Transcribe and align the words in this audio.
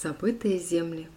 Забытые 0.00 0.60
земли. 0.60 1.08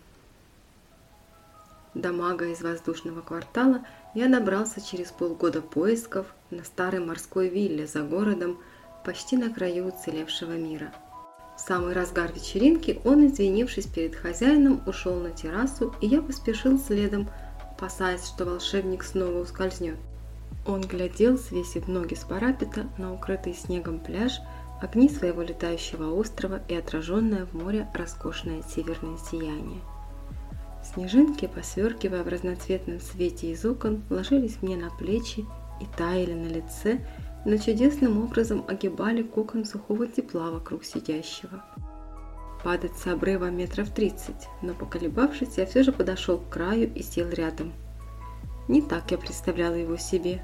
До 1.94 2.12
мага 2.12 2.48
из 2.48 2.62
воздушного 2.62 3.22
квартала 3.22 3.86
я 4.16 4.28
добрался 4.28 4.82
через 4.82 5.12
полгода 5.12 5.62
поисков 5.62 6.26
на 6.50 6.64
старой 6.64 7.00
морской 7.00 7.48
вилле 7.48 7.86
за 7.86 8.02
городом, 8.02 8.58
почти 9.06 9.38
на 9.38 9.54
краю 9.54 9.90
уцелевшего 9.90 10.54
мира. 10.54 10.92
В 11.58 11.60
самый 11.60 11.94
разгар 11.94 12.32
вечеринки 12.34 13.00
он, 13.06 13.28
извинившись 13.28 13.86
перед 13.86 14.16
хозяином, 14.16 14.82
ушел 14.88 15.20
на 15.20 15.30
террасу, 15.30 15.94
и 16.02 16.08
я 16.08 16.20
поспешил 16.20 16.80
следом, 16.80 17.30
опасаясь, 17.74 18.26
что 18.26 18.46
волшебник 18.46 19.04
снова 19.04 19.42
ускользнет. 19.42 19.98
Он 20.66 20.82
глядел, 20.82 21.38
свесив 21.38 21.88
ноги 21.88 22.16
с 22.16 22.24
парапета 22.24 22.88
на 22.98 23.14
укрытый 23.14 23.54
снегом 23.54 24.00
пляж, 24.00 24.40
огни 24.82 25.10
своего 25.10 25.42
летающего 25.42 26.14
острова 26.14 26.62
и 26.68 26.76
отраженное 26.76 27.46
в 27.46 27.54
море 27.54 27.88
роскошное 27.94 28.64
северное 28.64 29.18
сияние. 29.18 29.82
Снежинки, 30.84 31.48
посверкивая 31.48 32.24
в 32.24 32.28
разноцветном 32.28 33.00
свете 33.00 33.52
из 33.52 33.64
окон, 33.66 34.04
ложились 34.10 34.62
мне 34.62 34.76
на 34.76 34.90
плечи 34.90 35.46
и 35.80 35.86
таяли 35.98 36.34
на 36.34 36.48
лице, 36.48 37.06
но 37.46 37.58
чудесным 37.58 38.24
образом 38.24 38.66
огибали 38.68 39.24
кокон 39.24 39.66
сухого 39.66 40.08
тепла 40.08 40.52
вокруг 40.52 40.84
сидящего. 40.84 41.64
Падать 42.64 42.98
с 42.98 43.08
обрыва 43.08 43.50
метров 43.50 43.90
тридцать, 43.90 44.48
но 44.62 44.74
поколебавшись, 44.74 45.58
я 45.58 45.66
все 45.66 45.82
же 45.84 45.92
подошел 45.92 46.38
к 46.38 46.50
краю 46.50 46.94
и 46.94 47.02
сел 47.02 47.30
рядом. 47.30 47.74
Не 48.68 48.82
так 48.82 49.10
я 49.12 49.18
представляла 49.18 49.74
его 49.74 49.98
себе. 49.98 50.44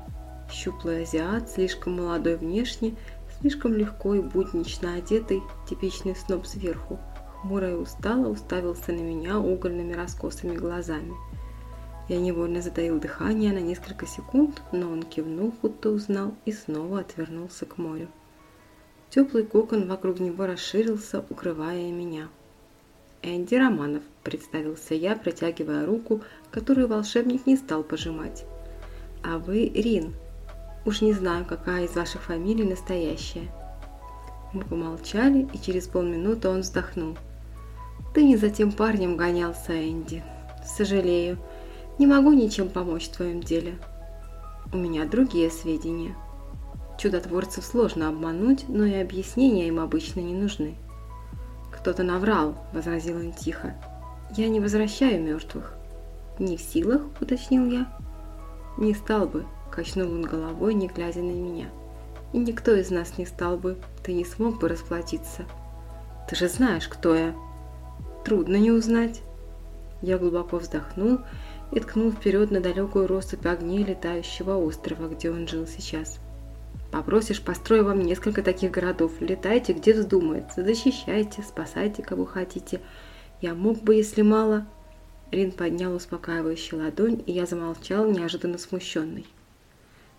Щуплый 0.52 1.04
азиат, 1.04 1.52
слишком 1.52 1.98
молодой 1.98 2.38
внешне, 2.38 2.96
слишком 3.40 3.74
легко 3.74 4.16
и 4.16 4.20
буднично 4.20 4.96
одетый, 4.96 5.42
типичный 5.70 6.16
сноб 6.16 6.46
сверху, 6.46 7.00
хмуро 7.42 7.72
и 7.72 7.76
устало 7.76 8.28
уставился 8.28 8.92
на 8.92 9.02
меня 9.02 9.40
угольными 9.40 9.94
раскосыми 9.94 10.56
глазами. 10.56 11.14
Я 12.10 12.20
невольно 12.20 12.62
затаил 12.62 13.00
дыхание 13.00 13.52
на 13.52 13.60
несколько 13.60 14.06
секунд, 14.08 14.62
но 14.72 14.90
он 14.90 15.04
кивнул, 15.04 15.54
будто 15.62 15.90
узнал, 15.90 16.36
и 16.46 16.54
снова 16.54 17.00
отвернулся 17.00 17.66
к 17.66 17.78
морю. 17.78 18.08
Теплый 19.10 19.44
кокон 19.44 19.88
вокруг 19.88 20.20
него 20.20 20.46
расширился, 20.46 21.24
укрывая 21.30 21.92
меня. 21.92 22.30
«Энди 23.24 23.56
Романов»,– 23.56 24.04
представился 24.24 24.94
я, 24.94 25.16
протягивая 25.16 25.86
руку, 25.86 26.22
которую 26.52 26.88
волшебник 26.88 27.46
не 27.46 27.58
стал 27.58 27.84
пожимать. 27.84 28.46
«А 29.24 29.38
вы 29.38 29.68
Рин», 29.68 30.14
Уж 30.86 31.02
не 31.02 31.14
знаю, 31.14 31.46
какая 31.46 31.86
из 31.86 31.96
ваших 31.96 32.24
фамилий 32.24 32.64
настоящая. 32.64 33.48
Мы 34.54 34.64
помолчали, 34.64 35.48
и 35.54 35.60
через 35.60 35.88
полминуты 35.88 36.48
он 36.50 36.62
вздохнул. 36.62 37.18
Ты 38.14 38.24
не 38.24 38.38
за 38.38 38.50
тем 38.50 38.72
парнем 38.72 39.18
гонялся, 39.18 39.74
Энди. 39.74 40.24
Сожалею, 40.66 41.38
не 42.00 42.08
могу 42.08 42.34
ничем 42.34 42.70
помочь 42.70 43.08
в 43.08 43.16
твоем 43.16 43.42
деле. 43.42 43.78
У 44.72 44.78
меня 44.78 45.06
другие 45.06 45.50
сведения. 45.50 46.16
Чудотворцев 46.98 47.64
сложно 47.64 48.10
обмануть, 48.10 48.66
но 48.68 48.86
и 48.86 48.96
объяснения 48.96 49.68
им 49.68 49.80
обычно 49.80 50.20
не 50.20 50.34
нужны. 50.34 50.76
«Кто-то 51.72 52.04
наврал»,– 52.04 52.56
возразил 52.74 53.18
он 53.18 53.34
тихо. 53.34 53.76
«Я 54.36 54.50
не 54.50 54.60
возвращаю 54.60 55.24
мертвых». 55.24 55.76
«Не 56.40 56.58
в 56.58 56.62
силах?»– 56.62 57.02
уточнил 57.22 57.66
я. 57.66 57.88
«Не 58.78 58.94
стал 58.94 59.28
бы», 59.28 59.46
Качнул 59.78 60.12
он 60.12 60.24
головой, 60.24 60.74
не 60.74 60.88
глядя 60.88 61.20
на 61.20 61.30
меня. 61.30 61.70
И 62.34 62.40
никто 62.40 62.74
из 62.74 62.90
нас 62.90 63.20
не 63.20 63.28
стал 63.28 63.58
бы, 63.58 63.78
ты 64.04 64.12
не 64.14 64.26
смог 64.26 64.58
бы 64.58 64.70
расплатиться. 64.70 65.46
Ты 66.28 66.36
же 66.36 66.50
знаешь, 66.50 66.88
кто 66.88 67.14
я. 67.14 67.36
Трудно 68.26 68.56
не 68.56 68.72
узнать. 68.72 69.22
Я 70.02 70.18
глубоко 70.18 70.58
вздохнул 70.58 71.20
и 71.72 71.80
ткнул 71.80 72.12
вперед 72.12 72.50
на 72.50 72.60
далекую 72.60 73.06
россыпь 73.06 73.46
огней 73.46 73.84
летающего 73.84 74.56
острова, 74.56 75.10
где 75.10 75.30
он 75.30 75.48
жил 75.48 75.68
сейчас. 75.68 76.18
Попросишь, 76.92 77.44
построю 77.44 77.86
вам 77.86 78.02
несколько 78.02 78.42
таких 78.42 78.72
городов. 78.72 79.12
Летайте, 79.20 79.74
где 79.74 79.94
вздумается, 79.94 80.66
защищайте, 80.66 81.44
спасайте, 81.48 82.02
кого 82.02 82.26
хотите. 82.26 82.82
Я 83.42 83.54
мог 83.54 83.84
бы, 83.84 83.94
если 83.94 84.24
мало... 84.24 84.66
Рин 85.30 85.52
поднял 85.52 85.94
успокаивающую 85.94 86.82
ладонь, 86.82 87.22
и 87.28 87.32
я 87.32 87.46
замолчал, 87.46 88.10
неожиданно 88.10 88.58
смущенный. 88.58 89.28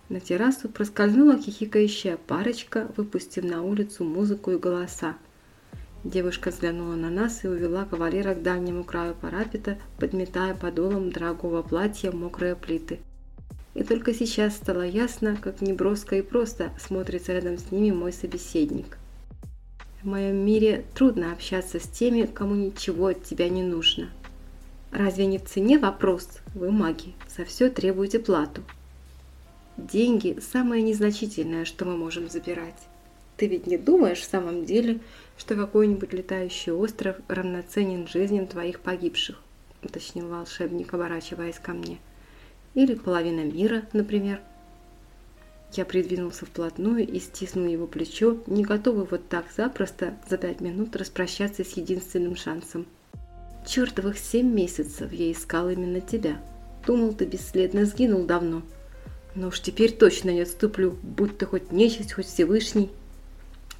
На 0.09 0.21
террасу 0.21 0.71
проскользнула 0.71 1.37
хихикающая 1.37 2.17
парочка, 2.17 2.91
выпустив 2.97 3.45
на 3.45 3.63
улицу 3.63 4.05
музыку 4.05 4.53
и 4.53 4.57
голоса. 4.57 5.17
Девушка 6.03 6.51
взглянула 6.51 6.95
на 6.95 7.11
нас 7.11 7.45
и 7.45 7.49
увела 7.49 7.85
кавалера 7.85 8.35
к 8.35 8.43
дальнему 8.43 8.85
краю 8.85 9.15
парапета, 9.15 9.79
подметая 9.99 10.55
подолом 10.55 11.11
дорогого 11.11 11.63
платья 11.63 12.11
мокрые 12.11 12.57
плиты. 12.57 13.01
И 13.75 13.85
только 13.85 14.15
сейчас 14.15 14.57
стало 14.57 14.83
ясно, 14.83 15.37
как 15.37 15.61
неброско 15.61 16.17
и 16.17 16.23
просто 16.23 16.71
смотрится 16.81 17.35
рядом 17.35 17.59
с 17.59 17.71
ними 17.71 17.91
мой 17.91 18.13
собеседник. 18.13 18.97
В 20.03 20.07
моем 20.07 20.37
мире 20.37 20.85
трудно 20.95 21.33
общаться 21.33 21.81
с 21.81 21.87
теми, 21.87 22.25
кому 22.25 22.55
ничего 22.55 23.09
от 23.09 23.25
тебя 23.25 23.49
не 23.49 23.63
нужно. 23.63 24.09
Разве 24.91 25.27
не 25.27 25.39
в 25.39 25.45
цене 25.45 25.79
вопрос? 25.79 26.29
Вы 26.55 26.71
маги, 26.71 27.15
за 27.37 27.45
все 27.45 27.69
требуете 27.69 28.21
плату. 28.21 28.63
Деньги– 29.79 30.37
самое 30.41 30.83
незначительное, 30.83 31.65
что 31.65 31.85
мы 31.85 31.97
можем 31.97 32.29
забирать. 32.29 32.89
Ты 33.37 33.47
ведь 33.47 33.69
не 33.69 33.79
думаешь 33.79 34.19
в 34.19 34.29
самом 34.29 34.65
деле, 34.65 34.99
что 35.37 35.55
какой-нибудь 35.55 36.13
летающий 36.13 36.73
остров 36.73 37.15
равноценен 37.29 38.09
жизням 38.09 38.49
твоих 38.49 38.81
погибших, 38.81 39.41
уточнил 39.85 40.27
волшебник, 40.27 40.93
оборачиваясь 40.93 41.61
ко 41.61 41.75
мне. 41.75 41.99
Или 42.75 42.95
половина 42.95 43.45
мира, 43.45 43.85
например. 43.93 44.41
Я 45.75 45.85
придвинулся 45.85 46.45
вплотную 46.45 47.07
и 47.07 47.21
стиснул 47.21 47.67
его 47.67 47.87
плечо, 47.87 48.39
не 48.49 48.65
готовый 48.65 49.07
вот 49.09 49.29
так 49.29 49.47
запросто 49.57 50.17
за 50.29 50.39
пять 50.39 50.61
минут 50.61 50.97
распрощаться 50.97 51.63
с 51.63 51.77
единственным 51.77 52.35
шансом. 52.35 52.85
Чертовых 53.65 54.19
семь 54.19 54.53
месяцев 54.53 55.13
я 55.13 55.31
искал 55.31 55.69
именно 55.69 56.01
тебя. 56.01 56.43
Думал, 56.85 57.13
ты 57.15 57.27
бесследно 57.27 57.85
сгинул 57.85 58.25
давно. 58.25 58.63
Но 59.39 59.49
уж 59.49 59.61
теперь 59.61 59.93
точно 59.93 60.31
не 60.31 60.41
отступлю, 60.41 60.97
будь 61.01 61.39
то 61.39 61.47
хоть 61.47 61.71
нечисть, 61.71 62.13
хоть 62.13 62.27
Всевышний. 62.27 62.91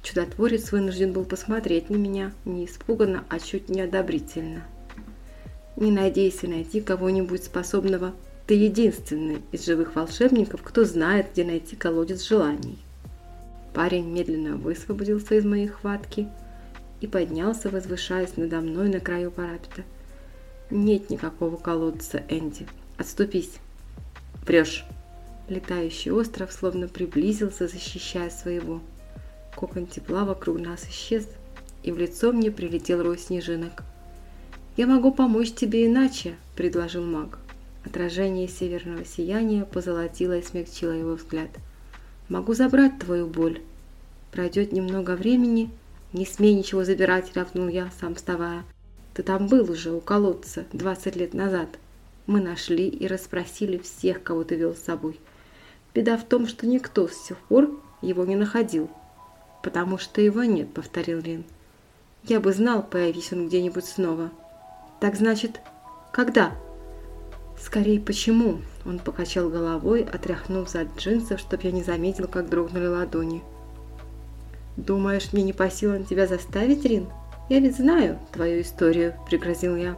Чудотворец 0.01 0.71
вынужден 0.71 1.11
был 1.11 1.25
посмотреть 1.25 1.89
на 1.89 1.97
меня 1.97 2.31
не 2.45 2.65
испуганно, 2.65 3.25
а 3.27 3.41
чуть 3.41 3.67
неодобрительно. 3.67 4.63
Не 5.75 5.91
надейся 5.91 6.47
найти 6.47 6.79
кого-нибудь 6.79 7.43
способного. 7.43 8.13
Ты 8.47 8.53
единственный 8.53 9.39
из 9.51 9.65
живых 9.65 9.97
волшебников, 9.97 10.61
кто 10.63 10.85
знает, 10.85 11.33
где 11.33 11.43
найти 11.43 11.75
колодец 11.75 12.25
желаний. 12.25 12.77
Парень 13.73 14.09
медленно 14.09 14.55
высвободился 14.55 15.35
из 15.35 15.43
моей 15.43 15.67
хватки 15.67 16.29
и 17.01 17.07
поднялся, 17.07 17.69
возвышаясь 17.69 18.37
надо 18.37 18.61
мной 18.61 18.87
на 18.87 19.01
краю 19.01 19.29
парапета. 19.29 19.83
Нет 20.71 21.09
никакого 21.09 21.57
колодца, 21.57 22.23
Энди. 22.29 22.65
Отступись. 22.97 23.55
Врешь. 24.47 24.85
Летающий 25.49 26.11
остров 26.11 26.51
словно 26.53 26.87
приблизился, 26.87 27.67
защищая 27.67 28.29
своего. 28.29 28.81
Кокон 29.55 29.87
тепла 29.87 30.23
вокруг 30.23 30.59
нас 30.59 30.85
исчез, 30.87 31.27
и 31.81 31.91
в 31.91 31.97
лицо 31.97 32.31
мне 32.31 32.51
прилетел 32.51 33.01
рой 33.01 33.17
снежинок. 33.17 33.83
«Я 34.77 34.85
могу 34.85 35.11
помочь 35.11 35.51
тебе 35.53 35.87
иначе»,– 35.87 36.35
предложил 36.55 37.03
маг. 37.03 37.39
Отражение 37.83 38.47
северного 38.47 39.03
сияния 39.05 39.65
позолотило 39.65 40.37
и 40.37 40.43
смягчило 40.43 40.91
его 40.91 41.15
взгляд. 41.15 41.49
«Могу 42.29 42.53
забрать 42.53 42.99
твою 42.99 43.25
боль. 43.25 43.59
Пройдет 44.31 44.71
немного 44.71 45.15
времени. 45.15 45.71
Не 46.13 46.27
смей 46.27 46.53
ничего 46.53 46.83
забирать»,– 46.83 47.31
рявкнул 47.35 47.69
я, 47.69 47.89
сам 47.99 48.13
вставая. 48.13 48.65
«Ты 49.15 49.23
там 49.23 49.47
был 49.47 49.71
уже, 49.71 49.91
у 49.91 49.99
колодца, 49.99 50.65
20 50.73 51.15
лет 51.15 51.33
назад. 51.33 51.69
Мы 52.27 52.39
нашли 52.39 52.87
и 52.87 53.07
расспросили 53.07 53.79
всех, 53.79 54.21
кого 54.21 54.43
ты 54.43 54.55
вел 54.55 54.75
с 54.75 54.83
собой. 54.83 55.19
Беда 55.93 56.17
в 56.17 56.23
том, 56.23 56.47
что 56.47 56.67
никто 56.67 57.07
с 57.07 57.27
тех 57.27 57.37
пор 57.37 57.69
его 58.01 58.25
не 58.25 58.35
находил. 58.35 58.89
«Потому 59.61 59.97
что 59.97 60.21
его 60.21 60.43
нет»,— 60.43 60.73
повторил 60.73 61.19
Лин. 61.19 61.43
«Я 62.23 62.39
бы 62.39 62.53
знал, 62.53 62.83
появись 62.83 63.33
он 63.33 63.47
где-нибудь 63.47 63.85
снова». 63.85 64.31
«Так 64.99 65.15
значит, 65.15 65.59
когда?» 66.11 66.51
«Скорее, 67.61 67.99
почему?» 67.99 68.59
Он 68.85 68.99
покачал 68.99 69.49
головой, 69.49 70.03
отряхнув 70.03 70.69
за 70.69 70.83
джинсов, 70.83 71.39
чтоб 71.39 71.61
я 71.61 71.71
не 71.71 71.83
заметил, 71.83 72.27
как 72.27 72.49
дрогнули 72.49 72.87
ладони. 72.87 73.43
«Думаешь, 74.77 75.33
мне 75.33 75.43
не 75.43 75.51
по 75.51 75.69
силам 75.69 76.05
тебя 76.05 76.25
заставить, 76.25 76.85
Рин? 76.85 77.07
Я 77.49 77.59
ведь 77.59 77.75
знаю 77.75 78.17
твою 78.31 78.61
историю»,— 78.61 79.15
пригрозил 79.29 79.75
я. 79.75 79.97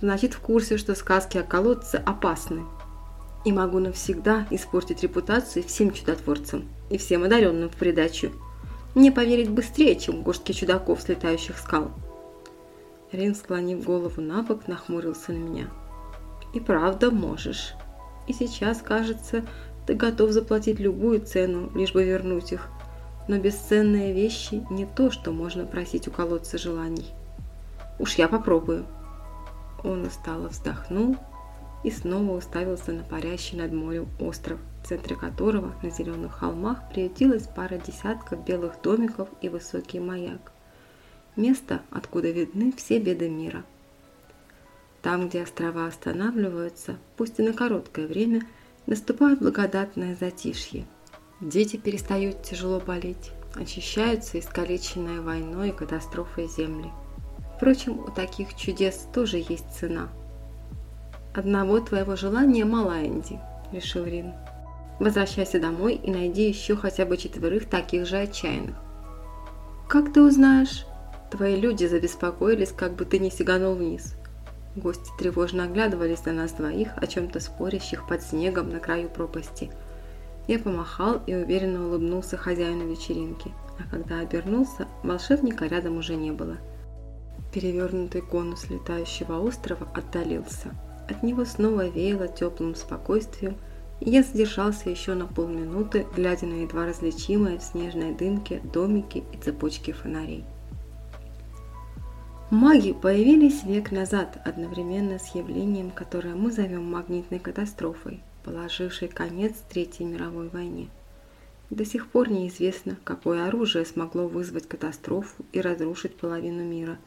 «Значит, 0.00 0.32
в 0.32 0.40
курсе, 0.40 0.78
что 0.78 0.94
сказки 0.94 1.36
о 1.36 1.42
колодце 1.42 1.96
опасны», 1.96 2.62
и 3.44 3.52
могу 3.52 3.78
навсегда 3.78 4.46
испортить 4.50 5.02
репутацию 5.02 5.64
всем 5.64 5.92
чудотворцам 5.92 6.68
и 6.90 6.98
всем 6.98 7.22
одаренным 7.24 7.70
в 7.70 7.76
придачу. 7.76 8.30
Мне 8.94 9.12
поверить 9.12 9.50
быстрее, 9.50 9.96
чем 9.96 10.22
горстки 10.22 10.52
чудаков 10.52 11.00
с 11.00 11.08
летающих 11.08 11.58
скал. 11.58 11.90
Рин, 13.12 13.34
склонив 13.34 13.84
голову 13.84 14.20
на 14.20 14.42
бок, 14.42 14.68
нахмурился 14.68 15.32
на 15.32 15.38
меня. 15.38 15.68
«И 16.52 16.60
правда 16.60 17.10
можешь. 17.10 17.74
И 18.26 18.32
сейчас, 18.32 18.82
кажется, 18.82 19.44
ты 19.86 19.94
готов 19.94 20.30
заплатить 20.30 20.78
любую 20.78 21.20
цену, 21.20 21.70
лишь 21.74 21.92
бы 21.92 22.04
вернуть 22.04 22.52
их. 22.52 22.68
Но 23.28 23.38
бесценные 23.38 24.12
вещи 24.12 24.64
не 24.70 24.86
то, 24.86 25.10
что 25.10 25.32
можно 25.32 25.64
просить 25.64 26.08
у 26.08 26.10
колодца 26.10 26.58
желаний. 26.58 27.06
Уж 27.98 28.14
я 28.14 28.28
попробую». 28.28 28.84
Он 29.82 30.04
устало 30.04 30.48
вздохнул 30.48 31.16
и 31.82 31.90
снова 31.90 32.36
уставился 32.36 32.92
на 32.92 33.02
парящий 33.02 33.56
над 33.56 33.72
морем 33.72 34.08
остров, 34.18 34.60
в 34.82 34.88
центре 34.88 35.16
которого 35.16 35.74
на 35.82 35.90
зеленых 35.90 36.32
холмах 36.32 36.88
приютилась 36.90 37.46
пара 37.46 37.78
десятков 37.78 38.44
белых 38.44 38.80
домиков 38.82 39.28
и 39.40 39.48
высокий 39.48 40.00
маяк. 40.00 40.52
Место, 41.36 41.82
откуда 41.90 42.30
видны 42.30 42.72
все 42.72 42.98
беды 42.98 43.28
мира. 43.28 43.64
Там, 45.00 45.28
где 45.28 45.42
острова 45.42 45.86
останавливаются, 45.86 46.98
пусть 47.16 47.38
и 47.38 47.42
на 47.42 47.54
короткое 47.54 48.06
время, 48.06 48.42
наступает 48.86 49.38
благодатное 49.38 50.14
затишье. 50.14 50.86
Дети 51.40 51.76
перестают 51.78 52.42
тяжело 52.42 52.80
болеть, 52.80 53.30
очищаются 53.54 54.38
искалеченные 54.38 55.22
войной 55.22 55.70
и 55.70 55.72
катастрофой 55.72 56.48
земли. 56.48 56.90
Впрочем, 57.56 58.00
у 58.00 58.10
таких 58.10 58.54
чудес 58.56 59.06
тоже 59.14 59.38
есть 59.38 59.70
цена. 59.72 60.10
«Одного 61.34 61.80
твоего 61.80 62.16
желания 62.16 62.64
мало, 62.64 63.04
Энди»,– 63.06 63.38
решил 63.72 64.04
Рин. 64.04 64.32
«Возвращайся 64.98 65.60
домой 65.60 65.94
и 65.94 66.10
найди 66.10 66.48
еще 66.48 66.76
хотя 66.76 67.06
бы 67.06 67.16
четверых 67.16 67.66
таких 67.66 68.06
же 68.06 68.18
отчаянных». 68.18 68.76
«Как 69.88 70.12
ты 70.12 70.22
узнаешь?» 70.22 70.86
Твои 71.30 71.54
люди 71.54 71.86
забеспокоились, 71.86 72.72
как 72.72 72.96
бы 72.96 73.04
ты 73.04 73.20
не 73.20 73.30
сиганул 73.30 73.74
вниз. 73.74 74.14
Гости 74.74 75.10
тревожно 75.16 75.64
оглядывались 75.64 76.24
на 76.24 76.32
нас 76.32 76.52
двоих, 76.52 76.90
о 76.96 77.06
чем-то 77.06 77.38
спорящих 77.38 78.06
под 78.08 78.22
снегом 78.22 78.70
на 78.70 78.80
краю 78.80 79.08
пропасти. 79.08 79.70
Я 80.48 80.58
помахал 80.58 81.22
и 81.26 81.34
уверенно 81.34 81.86
улыбнулся 81.86 82.36
хозяину 82.36 82.88
вечеринки, 82.88 83.52
а 83.78 83.88
когда 83.88 84.18
обернулся, 84.18 84.88
волшебника 85.04 85.66
рядом 85.66 85.98
уже 85.98 86.16
не 86.16 86.32
было. 86.32 86.56
Перевернутый 87.52 88.22
конус 88.22 88.68
летающего 88.68 89.38
острова 89.38 89.86
отдалился. 89.94 90.70
От 91.10 91.24
него 91.24 91.44
снова 91.44 91.88
веяло 91.88 92.28
теплым 92.28 92.76
спокойствием, 92.76 93.56
и 93.98 94.10
я 94.10 94.22
задержался 94.22 94.90
еще 94.90 95.14
на 95.14 95.26
полминуты, 95.26 96.06
глядя 96.14 96.46
на 96.46 96.62
едва 96.62 96.86
различимые 96.86 97.58
в 97.58 97.62
снежной 97.64 98.14
дымке 98.14 98.60
домики 98.72 99.24
и 99.32 99.36
цепочки 99.36 99.90
фонарей. 99.90 100.44
Маги 102.50 102.92
появились 102.92 103.64
век 103.64 103.90
назад 103.90 104.40
одновременно 104.44 105.18
с 105.18 105.34
явлением, 105.34 105.90
которое 105.90 106.34
мы 106.34 106.52
зовем 106.52 106.84
магнитной 106.84 107.40
катастрофой, 107.40 108.20
положившей 108.44 109.08
конец 109.08 109.54
Третьей 109.68 110.06
мировой 110.06 110.48
войне. 110.48 110.88
До 111.70 111.84
сих 111.84 112.06
пор 112.08 112.30
неизвестно, 112.30 112.96
какое 113.04 113.46
оружие 113.46 113.84
смогло 113.84 114.28
вызвать 114.28 114.68
катастрофу 114.68 115.44
и 115.52 115.60
разрушить 115.60 116.16
половину 116.16 116.64
мира, 116.64 116.98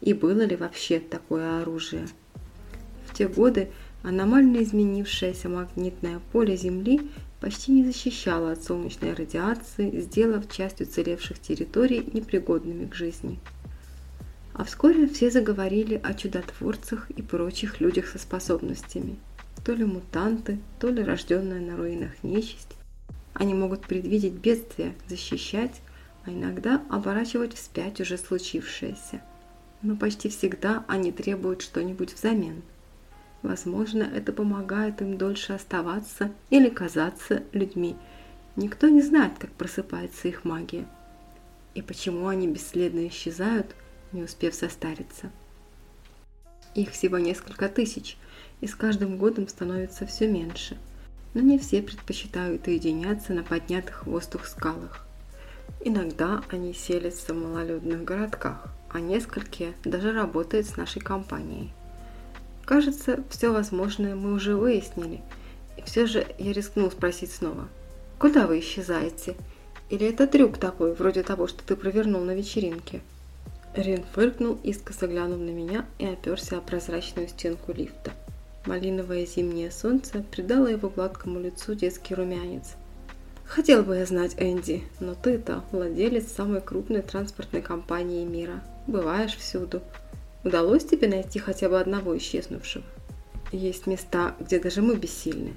и 0.00 0.12
было 0.12 0.42
ли 0.42 0.56
вообще 0.56 0.98
такое 1.00 1.60
оружие. 1.60 2.06
Те 3.16 3.28
годы 3.28 3.70
аномально 4.02 4.62
изменившееся 4.62 5.48
магнитное 5.48 6.20
поле 6.32 6.56
Земли 6.56 7.10
почти 7.40 7.72
не 7.72 7.84
защищало 7.84 8.52
от 8.52 8.62
солнечной 8.62 9.14
радиации, 9.14 10.00
сделав 10.00 10.50
часть 10.50 10.80
уцелевших 10.80 11.38
территорий 11.38 12.08
непригодными 12.12 12.86
к 12.86 12.94
жизни– 12.94 13.38
а 14.58 14.64
вскоре 14.64 15.06
все 15.06 15.30
заговорили 15.30 16.00
о 16.02 16.14
чудотворцах 16.14 17.10
и 17.10 17.20
прочих 17.20 17.78
людях 17.82 18.06
со 18.06 18.18
способностями. 18.18 19.18
То 19.62 19.74
ли 19.74 19.84
мутанты, 19.84 20.58
то 20.80 20.88
ли 20.88 21.04
рожденная 21.04 21.60
на 21.60 21.76
руинах 21.76 22.12
нечисть. 22.22 22.74
Они 23.34 23.52
могут 23.52 23.82
предвидеть 23.82 24.32
бедствия, 24.32 24.94
защищать, 25.08 25.82
а 26.24 26.30
иногда 26.30 26.82
оборачивать 26.88 27.52
вспять 27.52 28.00
уже 28.00 28.16
случившееся. 28.16 29.20
Но 29.82 29.94
почти 29.94 30.30
всегда 30.30 30.86
они 30.88 31.12
требуют 31.12 31.60
что-нибудь 31.60 32.14
взамен. 32.14 32.62
Возможно, 33.42 34.02
это 34.02 34.32
помогает 34.32 35.00
им 35.02 35.18
дольше 35.18 35.52
оставаться 35.52 36.32
или 36.50 36.68
казаться 36.68 37.42
людьми. 37.52 37.96
Никто 38.56 38.88
не 38.88 39.02
знает, 39.02 39.32
как 39.38 39.50
просыпается 39.50 40.28
их 40.28 40.44
магия. 40.44 40.86
И 41.74 41.82
почему 41.82 42.28
они 42.28 42.48
бесследно 42.48 43.06
исчезают– 43.06 43.74
не 44.12 44.22
успев 44.22 44.54
состариться. 44.54 45.30
Их 46.74 46.90
всего 46.90 47.18
несколько 47.18 47.68
тысяч, 47.68 48.16
и 48.60 48.66
с 48.66 48.74
каждым 48.74 49.18
годом 49.18 49.48
становится 49.48 50.06
все 50.06 50.28
меньше, 50.28 50.76
но 51.34 51.40
не 51.40 51.58
все 51.58 51.82
предпочитают 51.82 52.66
уединяться 52.66 53.32
на 53.32 53.42
поднятых 53.42 54.06
в 54.06 54.10
воздух 54.10 54.46
скалах. 54.46 55.06
Иногда 55.84 56.42
они 56.48 56.72
селятся 56.72 57.34
в 57.34 57.36
малолюдных 57.36 58.04
городках, 58.04 58.68
а 58.90 59.00
несколько 59.00 59.72
даже 59.84 60.12
работают 60.12 60.66
с 60.66 60.76
нашей 60.76 61.00
компанией. 61.00 61.72
Кажется, 62.66 63.22
все 63.30 63.52
возможное 63.52 64.16
мы 64.16 64.32
уже 64.32 64.56
выяснили, 64.56 65.20
и 65.76 65.82
все 65.82 66.06
же 66.06 66.26
я 66.36 66.52
рискнул 66.52 66.90
спросить 66.90 67.30
снова, 67.30 67.68
куда 68.18 68.48
вы 68.48 68.58
исчезаете? 68.58 69.36
Или 69.88 70.08
это 70.08 70.26
трюк 70.26 70.58
такой, 70.58 70.92
вроде 70.92 71.22
того, 71.22 71.46
что 71.46 71.62
ты 71.64 71.76
провернул 71.76 72.22
на 72.22 72.32
вечеринке? 72.32 73.02
Рен 73.76 74.02
фыркнул, 74.12 74.58
искоса 74.64 75.06
глянув 75.06 75.38
на 75.38 75.50
меня 75.50 75.86
и 76.00 76.06
оперся 76.06 76.58
о 76.58 76.60
прозрачную 76.60 77.28
стенку 77.28 77.72
лифта. 77.72 78.10
Малиновое 78.66 79.26
зимнее 79.26 79.70
солнце 79.70 80.24
придало 80.32 80.66
его 80.66 80.88
гладкому 80.88 81.38
лицу 81.38 81.76
детский 81.76 82.16
румянец. 82.16 82.74
«Хотел 83.44 83.84
бы 83.84 83.96
я 83.96 84.06
знать, 84.06 84.34
Энди, 84.38 84.82
но 84.98 85.14
ты-то 85.14 85.62
владелец 85.70 86.32
самой 86.32 86.60
крупной 86.60 87.02
транспортной 87.02 87.62
компании 87.62 88.24
мира. 88.24 88.60
Бываешь 88.88 89.36
всюду. 89.36 89.82
Удалось 90.46 90.84
тебе 90.84 91.08
найти 91.08 91.40
хотя 91.40 91.68
бы 91.68 91.80
одного 91.80 92.16
исчезнувшего? 92.16 92.84
Есть 93.50 93.88
места, 93.88 94.36
где 94.38 94.60
даже 94.60 94.80
мы 94.80 94.94
бессильны. 94.94 95.54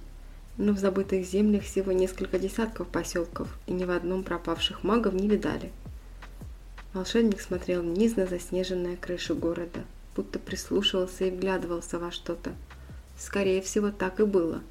Но 0.57 0.73
в 0.73 0.79
забытых 0.79 1.27
землях 1.27 1.61
всего 1.61 1.91
несколько 1.91 2.39
десятков 2.39 2.87
поселков, 2.87 3.55
и 3.67 3.71
ни 3.71 3.83
в 3.83 3.91
одном 3.91 4.23
пропавших 4.23 4.83
магов 4.83 5.13
не 5.13 5.27
видали. 5.27 5.71
Волшебник 6.95 7.39
смотрел 7.39 7.83
вниз 7.83 8.15
на 8.15 8.25
заснеженные 8.25 8.97
крыши 8.97 9.35
города, 9.35 9.81
будто 10.15 10.39
прислушивался 10.39 11.25
и 11.25 11.29
вглядывался 11.29 11.99
во 11.99 12.09
что-то. 12.09 12.53
Скорее 13.15 13.61
всего, 13.61 13.91
так 13.91 14.19
и 14.19 14.23
было. 14.23 14.63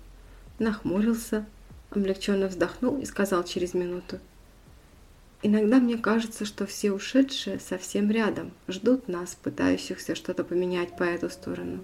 Нахмурился, 0.59 1.47
облегченно 1.91 2.49
вздохнул 2.49 2.99
и 2.99 3.05
сказал 3.05 3.45
через 3.45 3.73
минуту. 3.73 4.19
Иногда 5.43 5.79
мне 5.79 5.97
кажется, 5.97 6.45
что 6.45 6.67
все 6.67 6.91
ушедшие 6.91 7.61
совсем 7.61 8.11
рядом, 8.11 8.51
ждут 8.67 9.07
нас, 9.07 9.37
пытающихся 9.41 10.17
что-то 10.17 10.43
поменять 10.43 10.97
по 10.97 11.05
эту 11.05 11.31
сторону. 11.31 11.79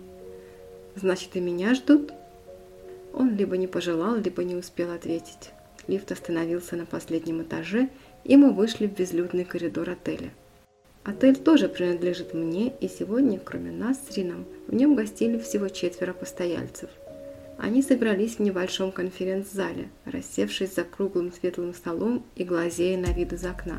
Значит, 0.97 1.37
и 1.37 1.41
меня 1.41 1.75
ждут? 1.75 2.13
Он 3.13 3.37
либо 3.37 3.57
не 3.57 3.69
пожелал, 3.69 4.17
либо 4.17 4.43
не 4.43 4.57
успел 4.57 4.91
ответить. 4.91 5.51
Лифт 5.87 6.11
остановился 6.11 6.75
на 6.75 6.85
последнем 6.85 7.43
этаже, 7.43 7.91
и 8.25 8.37
мы 8.37 8.53
вышли 8.53 8.89
в 8.89 8.95
безлюдный 8.95 9.45
коридор 9.45 9.91
отеля. 9.91 10.31
Отель 11.05 11.37
тоже 11.37 11.69
принадлежит 11.69 12.35
мне, 12.35 12.73
и 12.81 12.89
сегодня, 12.89 13.39
кроме 13.39 13.71
нас 13.71 13.99
с 13.99 14.17
Рином, 14.17 14.47
в 14.67 14.75
нем 14.75 14.95
гостили 14.95 15.39
всего 15.39 15.69
четверо 15.69 16.13
постояльцев. 16.13 16.89
Они 17.59 17.83
собрались 17.83 18.37
в 18.37 18.41
небольшом 18.41 18.91
конференц-зале, 18.91 19.89
рассевшись 20.05 20.75
за 20.75 20.85
круглым 20.85 21.33
светлым 21.33 21.73
столом 21.73 22.25
и 22.35 22.45
глазея 22.45 22.99
на 22.99 23.13
вид 23.13 23.33
из 23.33 23.45
окна. 23.45 23.79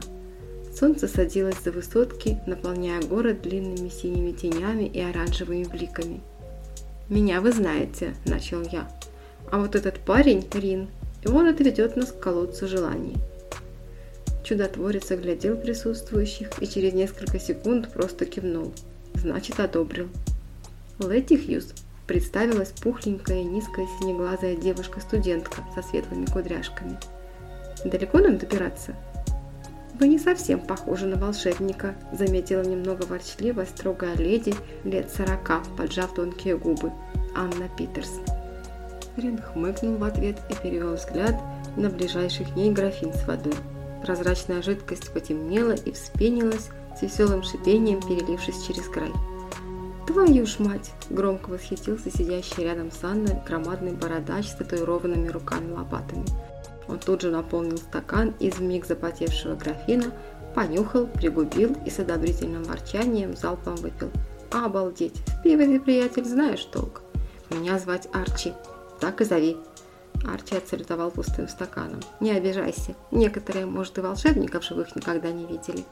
Солнце 0.73 1.07
садилось 1.07 1.61
за 1.63 1.71
высотки, 1.71 2.39
наполняя 2.47 3.01
город 3.01 3.41
длинными 3.41 3.89
синими 3.89 4.31
тенями 4.31 4.85
и 4.85 4.99
оранжевыми 4.99 5.63
бликами. 5.63 6.21
«Меня 7.09 7.41
вы 7.41 7.51
знаете»,– 7.51 8.15
начал 8.25 8.61
я. 8.63 8.89
«А 9.51 9.59
вот 9.59 9.75
этот 9.75 9.99
парень, 9.99 10.47
Рин, 10.53 10.87
и 11.23 11.27
он 11.27 11.47
отведет 11.47 11.95
нас 11.95 12.11
к 12.11 12.19
колодцу 12.19 12.67
желаний». 12.67 13.15
Чудотворец 14.43 15.11
оглядел 15.11 15.57
присутствующих 15.57 16.61
и 16.61 16.67
через 16.67 16.93
несколько 16.93 17.39
секунд 17.39 17.91
просто 17.91 18.25
кивнул. 18.25 18.73
Значит, 19.15 19.59
одобрил. 19.59 20.07
Летти 20.99 21.37
Хьюз 21.37 21.73
представилась 22.07 22.71
пухленькая, 22.71 23.43
низкая, 23.43 23.87
синеглазая 23.99 24.55
девушка-студентка 24.55 25.63
со 25.73 25.81
светлыми 25.81 26.25
кудряшками. 26.25 26.97
«Далеко 27.83 28.19
нам 28.19 28.37
добираться?» 28.37 28.95
«Вы 29.99 30.09
не 30.09 30.19
совсем 30.19 30.59
похожи 30.59 31.05
на 31.05 31.15
волшебника»,– 31.15 31.95
заметила 32.11 32.61
немного 32.61 33.03
ворчливо 33.05 33.63
строгая 33.63 34.15
леди 34.15 34.53
лет 34.83 35.09
сорока, 35.09 35.63
поджав 35.77 36.13
тонкие 36.13 36.57
губы. 36.57 36.91
Анна 37.33 37.69
Питерс. 37.77 38.19
Рин 39.15 39.41
хмыкнул 39.41 39.95
в 39.95 40.03
ответ 40.03 40.37
и 40.49 40.55
перевел 40.61 40.95
взгляд 40.95 41.35
на 41.77 41.89
ближайший 41.89 42.45
к 42.45 42.55
ней 42.55 42.71
графин 42.71 43.13
с 43.13 43.25
водой. 43.25 43.55
Прозрачная 44.01 44.61
жидкость 44.61 45.11
потемнела 45.13 45.71
и 45.71 45.91
вспенилась 45.93 46.69
с 46.97 47.01
веселым 47.01 47.43
шипением, 47.43 48.01
перелившись 48.01 48.65
через 48.65 48.87
край. 48.89 49.11
«Твою 50.07 50.45
ж 50.45 50.59
мать!»– 50.59 50.91
громко 51.09 51.49
восхитился 51.49 52.11
сидящий 52.11 52.63
рядом 52.63 52.91
с 52.91 53.03
Анной 53.03 53.41
громадный 53.47 53.93
бородач 53.93 54.47
с 54.47 54.55
татуированными 54.55 55.29
руками-лопатами. 55.29 56.25
Он 56.87 56.99
тут 56.99 57.21
же 57.21 57.31
наполнил 57.31 57.77
стакан 57.77 58.35
из 58.39 58.59
миг 58.59 58.85
запотевшего 58.85 59.55
графина, 59.55 60.05
понюхал, 60.53 61.07
пригубил 61.07 61.75
и 61.85 61.89
с 61.89 61.99
одобрительным 61.99 62.63
ворчанием 62.63 63.35
залпом 63.35 63.75
выпил. 63.77 64.11
«Обалдеть! 64.51 65.17
В 65.27 65.41
пиво 65.41 65.63
ты, 65.63 65.79
приятель, 65.79 66.25
знаешь 66.25 66.63
толк!» 66.65 67.01
«Меня 67.49 67.79
звать 67.79 68.07
Арчи. 68.13 68.53
Так 68.99 69.21
и 69.21 69.25
зови!» 69.25 69.57
Арчи 70.23 70.55
отсалютовал 70.55 71.09
пустым 71.09 71.47
стаканом. 71.47 71.99
«Не 72.19 72.31
обижайся. 72.31 72.95
Некоторые, 73.11 73.65
может, 73.65 73.97
и 73.97 74.01
волшебников 74.01 74.63
живых 74.63 74.95
никогда 74.95 75.31
не 75.31 75.45
видели». 75.45 75.83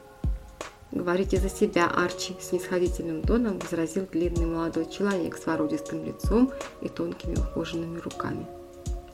«Говорите 0.94 1.38
за 1.38 1.48
себя, 1.48 1.88
Арчи!»– 1.88 2.36
с 2.40 2.52
нисходительным 2.52 3.22
тоном 3.22 3.58
возразил 3.58 4.06
длинный 4.12 4.46
молодой 4.46 4.88
человек 4.88 5.36
с 5.36 5.40
породистым 5.40 6.04
лицом 6.04 6.52
и 6.82 6.88
тонкими 6.88 7.34
ухоженными 7.34 7.98
руками. 7.98 8.46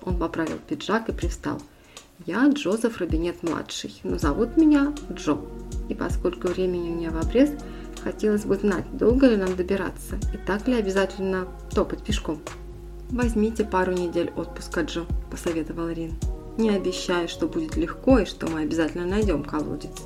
Он 0.02 0.18
поправил 0.18 0.58
пиджак 0.68 1.08
и 1.08 1.12
привстал. 1.12 1.58
«Я 2.26 2.46
Джозеф 2.50 2.98
Робинет-младший, 2.98 3.98
но 4.04 4.18
зовут 4.18 4.58
меня 4.58 4.94
Джо. 5.10 5.38
И 5.88 5.94
поскольку 5.94 6.48
времени 6.48 6.90
у 6.90 6.96
меня 6.96 7.10
в 7.10 7.16
обрез, 7.16 7.50
хотелось 8.04 8.44
бы 8.44 8.56
знать, 8.56 8.84
долго 8.92 9.26
ли 9.26 9.36
нам 9.36 9.56
добираться, 9.56 10.16
и 10.34 10.36
так 10.36 10.68
ли 10.68 10.74
обязательно 10.74 11.48
топать 11.74 12.04
пешком». 12.04 12.42
«Возьмите 13.08 13.64
пару 13.64 13.92
недель 13.92 14.30
отпуска, 14.36 14.82
Джо»,– 14.82 15.06
посоветовал 15.30 15.88
Рин. 15.88 16.12
«Не 16.58 16.76
обещаю, 16.76 17.26
что 17.26 17.48
будет 17.48 17.76
легко 17.76 18.18
и 18.18 18.26
что 18.26 18.48
мы 18.48 18.60
обязательно 18.60 19.06
найдем 19.06 19.42
колодец. 19.42 19.96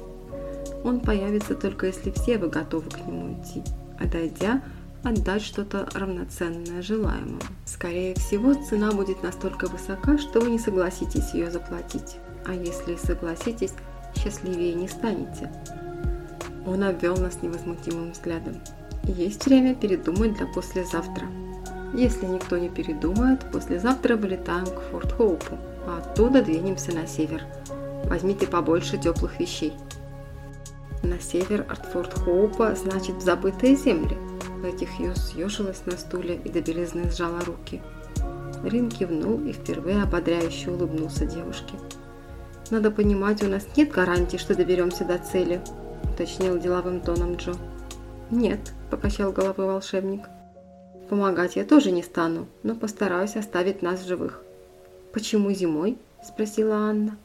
Он 0.84 1.00
появится 1.00 1.54
только 1.54 1.86
если 1.86 2.10
все 2.10 2.38
вы 2.38 2.48
готовы 2.48 2.90
к 2.90 2.98
нему 2.98 3.40
идти, 3.40 3.62
а 3.98 4.06
дойдя, 4.06 4.62
отдать 5.02 5.42
что-то 5.42 5.88
равноценное 5.94 6.82
желаемому. 6.82 7.40
Скорее 7.64 8.14
всего, 8.14 8.54
цена 8.54 8.92
будет 8.92 9.22
настолько 9.22 9.66
высока, 9.66 10.18
что 10.18 10.40
вы 10.40 10.50
не 10.50 10.58
согласитесь 10.58 11.32
ее 11.34 11.50
заплатить, 11.50 12.16
а 12.46 12.54
если 12.54 12.96
согласитесь, 12.96 13.72
счастливее 14.16 14.74
не 14.74 14.86
станете. 14.86 15.50
Он 16.66 16.82
обвел 16.84 17.16
нас 17.16 17.42
невозмутимым 17.42 18.12
взглядом. 18.12 18.54
Есть 19.04 19.44
время 19.46 19.74
передумать 19.74 20.38
до 20.38 20.46
послезавтра. 20.46 21.26
Если 21.94 22.26
никто 22.26 22.56
не 22.58 22.68
передумает, 22.68 23.50
послезавтра 23.52 24.16
вылетаем 24.16 24.66
к 24.66 24.80
Форт 24.90 25.12
Хоупу, 25.12 25.58
а 25.86 25.98
оттуда 25.98 26.42
двинемся 26.42 26.92
на 26.92 27.06
север. 27.06 27.42
Возьмите 28.04 28.46
побольше 28.46 28.98
теплых 28.98 29.38
вещей. 29.38 29.74
На 31.04 31.20
север 31.20 31.66
от 31.68 31.84
Форт 31.86 32.14
Хоупа 32.14 32.74
значит 32.74 33.16
в 33.16 33.20
забытые 33.20 33.76
земли. 33.76 34.16
Лэти 34.62 34.84
Хьюз 34.86 35.18
съежилась 35.18 35.82
на 35.84 35.92
стуле 35.92 36.40
и 36.42 36.48
до 36.48 36.60
белизны 36.60 37.10
сжала 37.10 37.40
руки. 37.44 37.82
Рин 38.64 38.90
кивнул 38.90 39.38
и 39.46 39.52
впервые 39.52 40.02
ободряюще 40.02 40.70
улыбнулся 40.70 41.26
девушке. 41.26 41.74
«Надо 42.70 42.90
понимать, 42.90 43.42
у 43.42 43.48
нас 43.48 43.66
нет 43.76 43.92
гарантии, 43.92 44.38
что 44.38 44.54
доберемся 44.54 45.04
до 45.04 45.18
цели»,– 45.18 45.60
уточнил 46.14 46.58
деловым 46.58 47.00
тоном 47.00 47.34
Джо. 47.34 47.52
«Нет»,– 48.30 48.72
покачал 48.90 49.30
головой 49.30 49.66
волшебник. 49.66 50.22
Помогать 51.08 51.56
я 51.56 51.64
тоже 51.64 51.90
не 51.90 52.02
стану, 52.02 52.46
но 52.62 52.74
постараюсь 52.74 53.36
оставить 53.36 53.82
нас 53.82 54.04
живых. 54.04 54.42
Почему 55.12 55.52
зимой? 55.52 55.98
спросила 56.24 56.76
Анна. 56.76 57.18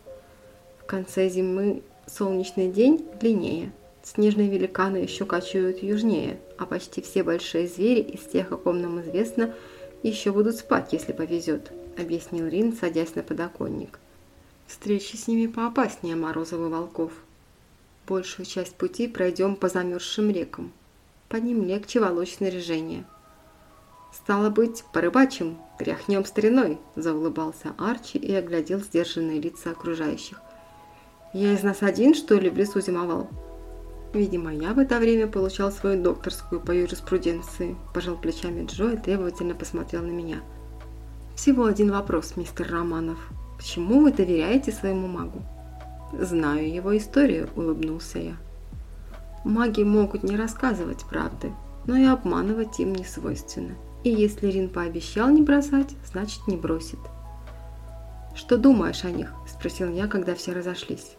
В 0.79 0.85
конце 0.85 1.29
зимы 1.29 1.81
солнечный 2.09 2.69
день 2.71 3.05
длиннее. 3.19 3.71
Снежные 4.03 4.49
великаны 4.49 4.97
еще 4.97 5.25
кочуют 5.25 5.83
южнее, 5.83 6.39
а 6.57 6.65
почти 6.65 7.01
все 7.01 7.23
большие 7.23 7.67
звери 7.67 8.01
из 8.01 8.21
тех, 8.21 8.51
о 8.51 8.57
ком 8.57 8.81
нам 8.81 9.01
известно, 9.01 9.53
еще 10.03 10.31
будут 10.31 10.55
спать, 10.55 10.93
если 10.93 11.13
повезет, 11.13 11.71
объяснил 11.97 12.47
Рин, 12.47 12.75
садясь 12.75 13.15
на 13.15 13.23
подоконник. 13.23 13.99
Встречи 14.67 15.15
с 15.15 15.27
ними 15.27 15.47
поопаснее 15.47 16.15
морозовых 16.15 16.71
волков. 16.71 17.11
Большую 18.07 18.45
часть 18.45 18.75
пути 18.75 19.07
пройдем 19.07 19.55
по 19.55 19.69
замерзшим 19.69 20.31
рекам. 20.31 20.71
По 21.27 21.35
ним 21.35 21.65
легче 21.65 21.99
волочь 21.99 22.35
снаряжение– 22.35 23.05
«Стало 24.11 24.49
быть, 24.49 24.83
порыбачим, 24.91 25.57
тряхнем 25.77 26.25
стариной»,– 26.25 26.79
заулыбался 26.95 27.75
Арчи 27.77 28.17
и 28.17 28.33
оглядел 28.33 28.79
сдержанные 28.79 29.39
лица 29.39 29.71
окружающих. 29.71 30.41
«Я 31.33 31.53
из 31.53 31.63
нас 31.63 31.83
один, 31.83 32.15
что 32.15 32.35
ли, 32.35 32.49
в 32.49 32.57
лесу 32.57 32.81
зимовал?» 32.81 33.29
«Видимо, 34.13 34.51
я 34.51 34.73
в 34.73 34.79
это 34.79 34.97
время 34.97 35.27
получал 35.27 35.71
свою 35.71 36.01
докторскую 36.01 36.59
по 36.59 36.71
юриспруденции»,– 36.71 37.75
пожал 37.93 38.15
плечами 38.15 38.65
Джо 38.65 38.93
и 38.93 38.97
требовательно 38.97 39.53
посмотрел 39.53 40.01
на 40.01 40.11
меня. 40.11 40.37
«Всего 41.35 41.65
один 41.65 41.91
вопрос, 41.91 42.35
мистер 42.35 42.71
Романов. 42.71 43.19
Почему 43.57 44.01
вы 44.01 44.11
доверяете 44.11 44.71
своему 44.71 45.07
магу?» 45.07 45.43
«Знаю 46.19 46.73
его 46.73 46.97
историю»,– 46.97 47.49
улыбнулся 47.55 48.17
я. 48.17 48.35
«Маги 49.43 49.83
могут 49.83 50.23
не 50.23 50.35
рассказывать 50.35 51.05
правды, 51.05 51.51
но 51.85 51.95
и 51.95 52.05
обманывать 52.05 52.79
им 52.79 52.93
не 52.93 53.03
свойственно. 53.03 53.75
И 54.03 54.09
если 54.09 54.47
Рин 54.47 54.69
пообещал 54.69 55.29
не 55.29 55.41
бросать, 55.41 55.95
значит 56.05 56.47
не 56.47 56.57
бросит. 56.57 56.99
«Что 58.33 58.57
думаешь 58.57 59.03
о 59.03 59.11
них?»– 59.11 59.33
спросил 59.47 59.91
я, 59.91 60.07
когда 60.07 60.33
все 60.33 60.53
разошлись. 60.53 61.17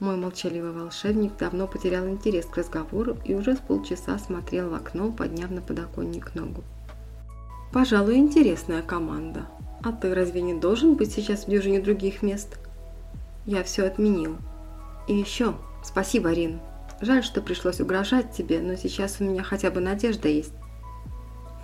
Мой 0.00 0.16
молчаливый 0.16 0.72
волшебник 0.72 1.36
давно 1.36 1.66
потерял 1.66 2.06
интерес 2.08 2.46
к 2.46 2.56
разговору 2.56 3.16
и 3.24 3.34
уже 3.34 3.54
с 3.56 3.58
полчаса 3.58 4.18
смотрел 4.18 4.70
в 4.70 4.74
окно, 4.74 5.12
подняв 5.12 5.50
на 5.50 5.60
подоконник 5.60 6.34
ногу. 6.34 6.64
«Пожалуй, 7.72 8.16
интересная 8.16 8.82
команда. 8.82 9.46
А 9.82 9.92
ты 9.92 10.14
разве 10.14 10.42
не 10.42 10.54
должен 10.54 10.94
быть 10.94 11.12
сейчас 11.12 11.44
в 11.44 11.50
дюжине 11.50 11.80
других 11.80 12.22
мест?» 12.22 12.58
«Я 13.46 13.62
все 13.62 13.84
отменил. 13.84 14.36
И 15.06 15.14
еще, 15.14 15.54
спасибо, 15.82 16.32
Рин. 16.32 16.60
Жаль, 17.00 17.22
что 17.22 17.42
пришлось 17.42 17.80
угрожать 17.80 18.32
тебе, 18.32 18.60
но 18.60 18.76
сейчас 18.76 19.20
у 19.20 19.24
меня 19.24 19.42
хотя 19.42 19.70
бы 19.70 19.80
надежда 19.80 20.28
есть. 20.28 20.54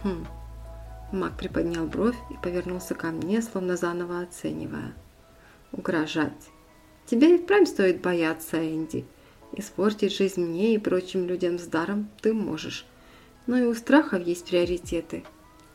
Хм. 0.03 0.27
Маг 1.13 1.37
приподнял 1.37 1.87
бровь 1.87 2.17
и 2.31 2.35
повернулся 2.43 2.95
ко 2.95 3.09
мне, 3.09 3.41
словно 3.41 3.77
заново 3.77 4.21
оценивая. 4.21 4.93
Угрожать. 5.73 6.51
Тебе 7.11 7.35
и 7.35 7.39
впрямь 7.39 7.67
стоит 7.67 8.01
бояться, 8.01 8.57
Энди. 8.59 9.05
Испортить 9.53 10.17
жизнь 10.17 10.45
мне 10.45 10.75
и 10.75 10.79
прочим 10.79 11.27
людям 11.27 11.59
с 11.59 11.65
даром 11.65 12.09
ты 12.23 12.33
можешь. 12.33 12.87
Но 13.47 13.59
и 13.59 13.65
у 13.65 13.75
страхов 13.75 14.25
есть 14.25 14.49
приоритеты. 14.49 15.25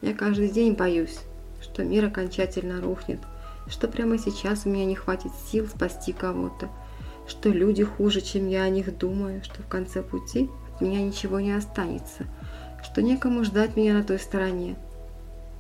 Я 0.02 0.14
каждый 0.14 0.50
день 0.50 0.74
боюсь, 0.74 1.20
что 1.62 1.84
мир 1.84 2.06
окончательно 2.06 2.82
рухнет, 2.82 3.20
что 3.68 3.90
прямо 3.90 4.18
сейчас 4.18 4.66
у 4.66 4.70
меня 4.70 4.86
не 4.86 4.96
хватит 4.96 5.32
сил 5.52 5.68
спасти 5.68 6.14
кого-то, 6.14 6.70
что 7.28 7.50
люди 7.50 7.84
хуже, 7.84 8.22
чем 8.22 8.48
я 8.48 8.64
о 8.64 8.70
них 8.70 8.98
думаю, 8.98 9.44
что 9.44 9.62
в 9.62 9.68
конце 9.68 10.02
пути 10.02 10.50
от 10.74 10.82
меня 10.82 11.02
ничего 11.02 11.40
не 11.40 11.52
останется– 11.52 12.26
что 12.86 13.02
некому 13.02 13.44
ждать 13.44 13.76
меня 13.76 13.94
на 13.94 14.04
той 14.04 14.20
стороне. 14.20 14.76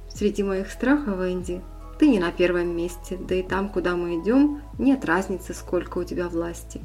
Среди 0.09 0.43
моих 0.43 0.71
страхов, 0.71 1.19
Энди, 1.19 1.61
ты 1.99 2.07
не 2.09 2.19
на 2.19 2.31
первом 2.31 2.75
месте, 2.75 3.17
да 3.17 3.35
и 3.35 3.43
там, 3.43 3.69
куда 3.69 3.95
мы 3.95 4.21
идем, 4.21 4.61
нет 4.77 5.05
разницы, 5.05 5.53
сколько 5.53 5.99
у 5.99 6.03
тебя 6.03 6.27
власти. 6.27 6.81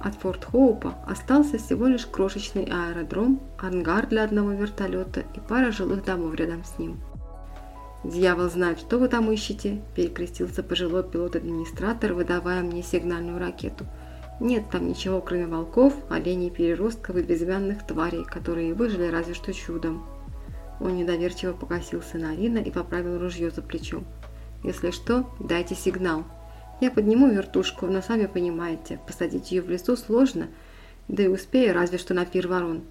От 0.00 0.14
Форт 0.16 0.44
Хоупа 0.44 0.94
остался 1.06 1.58
всего 1.58 1.86
лишь 1.86 2.06
крошечный 2.06 2.64
аэродром, 2.64 3.40
ангар 3.58 4.06
для 4.06 4.24
одного 4.24 4.52
вертолета 4.52 5.24
и 5.34 5.40
пара 5.40 5.72
жилых 5.72 6.04
домов 6.04 6.34
рядом 6.34 6.64
с 6.64 6.78
ним. 6.78 7.00
«Дьявол 8.04 8.48
знает, 8.48 8.78
что 8.78 8.98
вы 8.98 9.08
там 9.08 9.30
ищете»,– 9.32 9.82
перекрестился 9.96 10.62
пожилой 10.62 11.02
пилот-администратор, 11.02 12.12
выдавая 12.12 12.62
мне 12.62 12.82
сигнальную 12.82 13.38
ракету– 13.40 13.86
нет 14.40 14.70
там 14.70 14.88
ничего, 14.88 15.20
кроме 15.20 15.46
волков, 15.46 15.94
оленей, 16.08 16.50
переростков 16.50 17.16
и 17.16 17.22
безымянных 17.22 17.84
тварей, 17.84 18.24
которые 18.24 18.72
выжили 18.72 19.08
разве 19.08 19.34
что 19.34 19.52
чудом. 19.52 20.04
Он 20.80 20.96
недоверчиво 20.96 21.52
покосился 21.52 22.18
на 22.18 22.34
Рина 22.34 22.58
и 22.58 22.70
поправил 22.70 23.18
ружье 23.18 23.50
за 23.50 23.62
плечом. 23.62 24.04
«Если 24.62 24.90
что, 24.90 25.28
дайте 25.40 25.74
сигнал. 25.74 26.24
Я 26.80 26.90
подниму 26.90 27.28
вертушку, 27.28 27.86
но 27.86 28.02
сами 28.02 28.26
понимаете, 28.26 29.00
посадить 29.06 29.50
ее 29.50 29.62
в 29.62 29.68
лесу 29.68 29.96
сложно, 29.96 30.48
да 31.08 31.24
и 31.24 31.28
успею 31.28 31.74
разве 31.74 31.98
что 31.98 32.14
на 32.14 32.24
пир 32.24 32.48
ворон». 32.48 32.82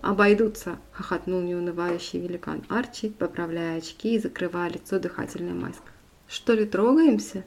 «Обойдутся!»– 0.00 0.78
хохотнул 0.92 1.42
неунывающий 1.42 2.20
великан 2.20 2.62
Арчи, 2.68 3.10
поправляя 3.10 3.78
очки 3.78 4.14
и 4.14 4.18
закрывая 4.18 4.70
лицо 4.70 4.98
дыхательной 4.98 5.52
маской. 5.52 5.92
«Что 6.26 6.54
ли, 6.54 6.64
трогаемся?» 6.64 7.44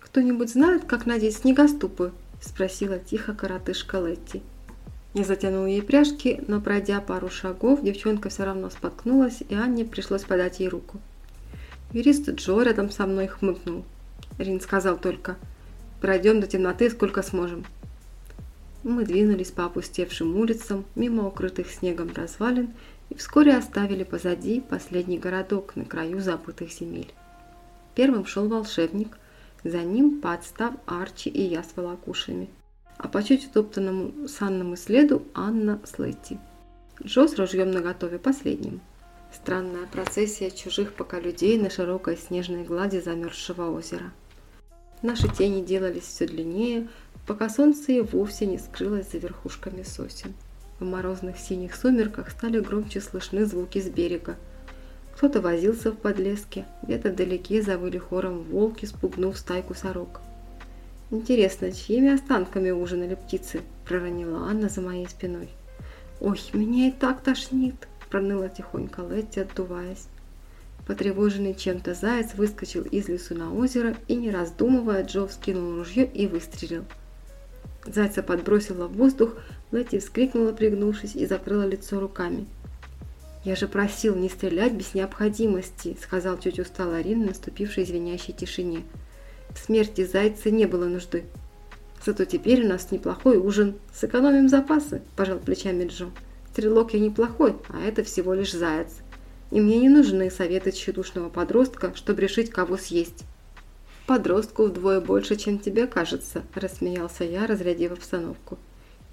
«Кто-нибудь 0.00 0.50
знает, 0.50 0.84
как 0.86 1.06
надеть 1.06 1.36
снегоступы?»– 1.36 2.12
спросила 2.40 2.98
тихо 2.98 3.32
коротышка 3.32 4.00
Летти. 4.00 4.42
Я 5.12 5.24
затянул 5.24 5.66
ей 5.66 5.82
пряжки, 5.82 6.42
но 6.46 6.60
пройдя 6.60 7.00
пару 7.00 7.30
шагов, 7.30 7.82
девчонка 7.82 8.28
все 8.28 8.44
равно 8.44 8.70
споткнулась, 8.70 9.42
и 9.48 9.54
Анне 9.54 9.84
пришлось 9.84 10.22
подать 10.22 10.60
ей 10.60 10.68
руку. 10.68 11.00
Юрист 11.92 12.28
Джо 12.28 12.62
рядом 12.62 12.90
со 12.90 13.06
мной 13.06 13.26
хмыкнул. 13.26 13.84
Рин 14.38 14.60
сказал 14.60 14.96
только, 14.96 15.36
«Пройдем 16.00 16.40
до 16.40 16.46
темноты, 16.46 16.88
сколько 16.90 17.22
сможем». 17.22 17.64
Мы 18.84 19.04
двинулись 19.04 19.50
по 19.50 19.66
опустевшим 19.66 20.36
улицам, 20.36 20.84
мимо 20.94 21.26
укрытых 21.26 21.70
снегом 21.70 22.12
развалин, 22.14 22.72
и 23.10 23.16
вскоре 23.16 23.56
оставили 23.56 24.04
позади 24.04 24.60
последний 24.60 25.18
городок 25.18 25.74
на 25.74 25.84
краю 25.84 26.20
забытых 26.20 26.72
земель. 26.72 27.12
Первым 27.96 28.24
шел 28.24 28.48
волшебник, 28.48 29.18
за 29.64 29.82
ним, 29.82 30.20
подстав 30.20 30.74
Арчи 30.86 31.28
и 31.28 31.42
я 31.42 31.62
с 31.62 31.72
волокушами, 31.74 32.48
а 33.02 33.08
по 33.08 33.22
чуть 33.22 33.46
утоптанному 33.46 34.28
санному 34.28 34.76
следу 34.76 35.22
Анна 35.34 35.80
с 35.84 35.98
Летти. 35.98 36.38
Джо 37.02 37.26
с 37.26 37.38
ружьем 37.38 37.70
наготове 37.70 38.18
последним. 38.18 38.82
Странная 39.32 39.86
процессия 39.86 40.50
чужих 40.50 40.92
пока 40.92 41.18
людей 41.18 41.58
на 41.58 41.70
широкой 41.70 42.18
снежной 42.18 42.64
глади 42.64 43.00
замерзшего 43.00 43.70
озера. 43.70 44.12
Наши 45.00 45.28
тени 45.28 45.64
делались 45.64 46.02
все 46.02 46.26
длиннее, 46.26 46.88
пока 47.26 47.48
солнце 47.48 47.92
и 47.92 48.00
вовсе 48.02 48.44
не 48.44 48.58
скрылось 48.58 49.10
за 49.10 49.18
верхушками 49.18 49.82
сосен. 49.82 50.34
В 50.78 50.84
морозных 50.84 51.38
синих 51.38 51.76
сумерках 51.76 52.30
стали 52.30 52.60
громче 52.60 53.00
слышны 53.00 53.46
звуки 53.46 53.80
с 53.80 53.88
берега. 53.88 54.36
Кто-то 55.14 55.40
возился 55.40 55.90
в 55.90 55.96
подлеске, 55.96 56.66
где-то 56.82 57.10
вдалеке 57.10 57.62
завыли 57.62 57.96
хором 57.96 58.42
волки, 58.42 58.84
спугнув 58.84 59.38
стайку 59.38 59.74
сорок. 59.74 60.20
«Интересно, 61.12 61.72
чьими 61.72 62.14
останками 62.14 62.70
ужинали 62.70 63.16
птицы?»– 63.16 63.62
проронила 63.84 64.46
Анна 64.48 64.68
за 64.68 64.80
моей 64.80 65.08
спиной. 65.08 65.48
«Ой, 66.20 66.40
меня 66.52 66.88
и 66.88 66.92
так 66.92 67.20
тошнит!»– 67.22 67.88
проныла 68.10 68.48
тихонько 68.48 69.02
Летти, 69.02 69.40
отдуваясь. 69.40 70.06
Потревоженный 70.86 71.54
чем-то 71.54 71.94
заяц 71.94 72.34
выскочил 72.34 72.82
из 72.82 73.08
лесу 73.08 73.34
на 73.34 73.52
озеро 73.52 73.96
и, 74.06 74.14
не 74.14 74.30
раздумывая, 74.30 75.02
Джо 75.02 75.26
вскинул 75.26 75.76
ружье 75.76 76.04
и 76.04 76.28
выстрелил. 76.28 76.84
Зайца 77.84 78.22
подбросила 78.22 78.86
в 78.86 78.92
воздух, 78.92 79.34
Летти 79.72 79.98
вскрикнула, 79.98 80.52
пригнувшись, 80.52 81.16
и 81.16 81.26
закрыла 81.26 81.66
лицо 81.66 81.98
руками. 81.98 82.46
«Я 83.44 83.56
же 83.56 83.66
просил 83.66 84.14
не 84.14 84.28
стрелять 84.28 84.74
без 84.74 84.94
необходимости»,– 84.94 85.96
сказал 86.00 86.38
чуть 86.38 86.60
устало 86.60 87.00
Рин, 87.00 87.24
наступившей 87.24 87.84
звенящей 87.84 88.34
тишине. 88.34 88.82
«В 89.54 89.58
смерти 89.58 90.04
зайца 90.04 90.50
не 90.50 90.66
было 90.66 90.86
нужды. 90.86 91.24
Зато 92.04 92.24
теперь 92.24 92.64
у 92.64 92.68
нас 92.68 92.90
неплохой 92.90 93.36
ужин. 93.36 93.74
Сэкономим 93.92 94.48
запасы»,– 94.48 95.02
пожал 95.16 95.38
плечами 95.38 95.86
Джо. 95.86 96.06
«Стрелок 96.52 96.94
я 96.94 97.00
неплохой, 97.00 97.56
а 97.68 97.80
это 97.86 98.02
всего 98.04 98.34
лишь 98.34 98.52
заяц. 98.52 98.88
И 99.50 99.60
мне 99.60 99.78
не 99.78 99.88
нужны 99.88 100.30
советы 100.30 100.72
тщедушного 100.72 101.28
подростка, 101.28 101.92
чтобы 101.94 102.22
решить, 102.22 102.50
кого 102.50 102.76
съесть». 102.76 103.24
«Подростку 104.06 104.64
вдвое 104.64 105.00
больше, 105.00 105.36
чем 105.36 105.58
тебе 105.58 105.86
кажется»,– 105.86 106.42
рассмеялся 106.54 107.22
я, 107.22 107.46
разрядив 107.46 107.92
обстановку. 107.92 108.58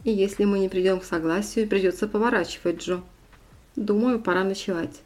«И 0.04 0.12
если 0.12 0.46
мы 0.46 0.60
не 0.60 0.70
придем 0.70 1.00
к 1.00 1.04
согласию, 1.04 1.68
придется 1.68 2.08
поворачивать 2.08 2.82
Джо. 2.82 3.02
Думаю, 3.76 4.20
пора 4.20 4.44
ночевать». 4.44 5.02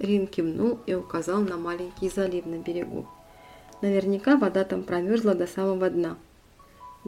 Рин 0.00 0.26
кивнул 0.26 0.80
и 0.86 0.94
указал 0.94 1.42
на 1.42 1.58
маленький 1.58 2.08
залив 2.08 2.46
на 2.46 2.56
берегу. 2.56 3.06
Наверняка 3.82 4.36
вода 4.36 4.64
там 4.64 4.82
промерзла 4.82 5.34
до 5.34 5.46
самого 5.46 5.88
дна. 5.88 6.16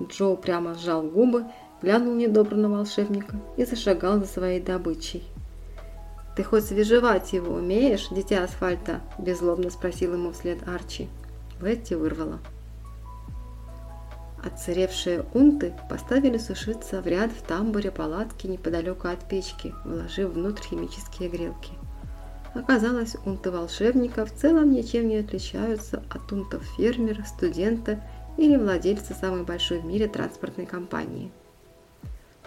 Джо 0.00 0.36
прямо 0.36 0.74
сжал 0.74 1.02
губы, 1.02 1.44
глянул 1.82 2.14
недобро 2.14 2.56
на 2.56 2.68
волшебника 2.68 3.36
и 3.56 3.64
зашагал 3.64 4.18
за 4.20 4.26
своей 4.26 4.60
добычей. 4.60 5.22
«Ты 6.34 6.44
хоть 6.44 6.64
свежевать 6.64 7.34
его 7.34 7.54
умеешь, 7.54 8.08
дитя 8.10 8.42
асфальта?»– 8.44 9.00
беззлобно 9.18 9.68
спросил 9.68 10.14
ему 10.14 10.32
вслед 10.32 10.66
Арчи. 10.66 11.08
Летти 11.60 11.94
вырвала. 11.94 12.38
Отсыревшие 14.42 15.24
унты 15.34 15.74
поставили 15.90 16.38
сушиться 16.38 17.00
в 17.00 17.06
ряд 17.06 17.30
в 17.30 17.42
тамбуре 17.42 17.90
палатки 17.90 18.46
неподалеку 18.46 19.08
от 19.08 19.28
печки, 19.28 19.74
вложив 19.84 20.30
внутрь 20.30 20.64
химические 20.68 21.28
грелки. 21.28 21.72
Оказалось, 22.54 23.16
унты 23.24 23.50
волшебника 23.50 24.26
в 24.26 24.32
целом 24.32 24.72
ничем 24.72 25.08
не 25.08 25.16
отличаются 25.16 26.02
от 26.10 26.30
унтов 26.32 26.62
фермера, 26.76 27.24
студента 27.24 28.02
или 28.36 28.56
владельца 28.56 29.14
самой 29.14 29.42
большой 29.42 29.78
в 29.78 29.86
мире 29.86 30.06
транспортной 30.06 30.66
компании. 30.66 31.32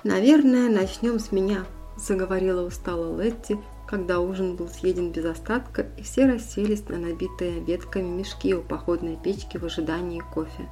«Наверное, 0.03 0.69
начнем 0.69 1.19
с 1.19 1.31
меня»,– 1.31 1.65
заговорила 1.97 2.61
устало 2.61 3.19
Летти, 3.19 3.57
когда 3.87 4.19
ужин 4.19 4.55
был 4.55 4.67
съеден 4.67 5.11
без 5.11 5.25
остатка 5.25 5.87
и 5.97 6.03
все 6.03 6.27
расселись 6.27 6.87
на 6.89 6.97
набитые 6.97 7.59
ветками 7.59 8.07
мешки 8.07 8.53
у 8.53 8.61
походной 8.61 9.15
печки 9.15 9.57
в 9.57 9.65
ожидании 9.65 10.21
кофе. 10.33 10.67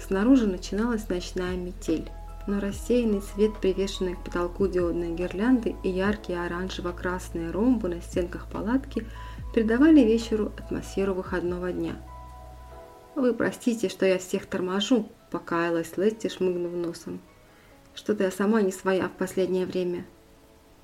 Снаружи 0.00 0.46
начиналась 0.46 1.08
ночная 1.08 1.56
метель, 1.56 2.10
но 2.46 2.60
рассеянный 2.60 3.22
свет, 3.22 3.52
привешенный 3.60 4.14
к 4.14 4.24
потолку 4.24 4.66
диодной 4.66 5.14
гирлянды 5.14 5.76
и 5.82 5.88
яркие 5.88 6.44
оранжево-красные 6.44 7.50
ромбы 7.50 7.88
на 7.88 8.00
стенках 8.00 8.46
палатки 8.50 9.06
придавали 9.54 10.00
вечеру 10.00 10.52
атмосферу 10.58 11.14
выходного 11.14 11.72
дня. 11.72 11.96
«Вы 13.14 13.34
простите, 13.34 13.88
что 13.88 14.06
я 14.06 14.18
всех 14.18 14.46
торможу»,– 14.46 15.08
покаялась 15.30 15.96
Летти, 15.96 16.28
шмыгнув 16.28 16.72
носом. 16.72 17.20
«Что-то 17.94 18.24
я 18.24 18.30
сама 18.30 18.62
не 18.62 18.72
своя 18.72 19.08
в 19.08 19.12
последнее 19.12 19.66
время. 19.66 20.06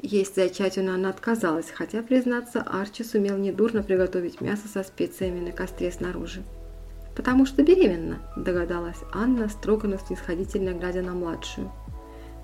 Есть 0.01 0.37
зайчатину 0.37 0.94
она 0.94 1.11
отказалась, 1.11 1.71
хотя, 1.71 2.03
признаться, 2.03 2.61
Арчи 2.62 3.03
сумел 3.03 3.37
недурно 3.37 3.83
приготовить 3.83 4.40
мясо 4.40 4.68
со 4.68 4.85
специями 4.85 5.40
на 5.40 5.53
костре 5.53 5.90
снаружи. 5.90 6.44
«Потому 7.16 7.47
что 7.47 7.62
беременна»,– 7.62 8.18
догадалась 8.37 8.99
Анна, 9.12 9.49
строго, 9.49 9.88
но 9.88 9.99
снисходительно 9.99 10.71
глядя 10.71 11.03
на 11.03 11.14
младшую. 11.14 11.71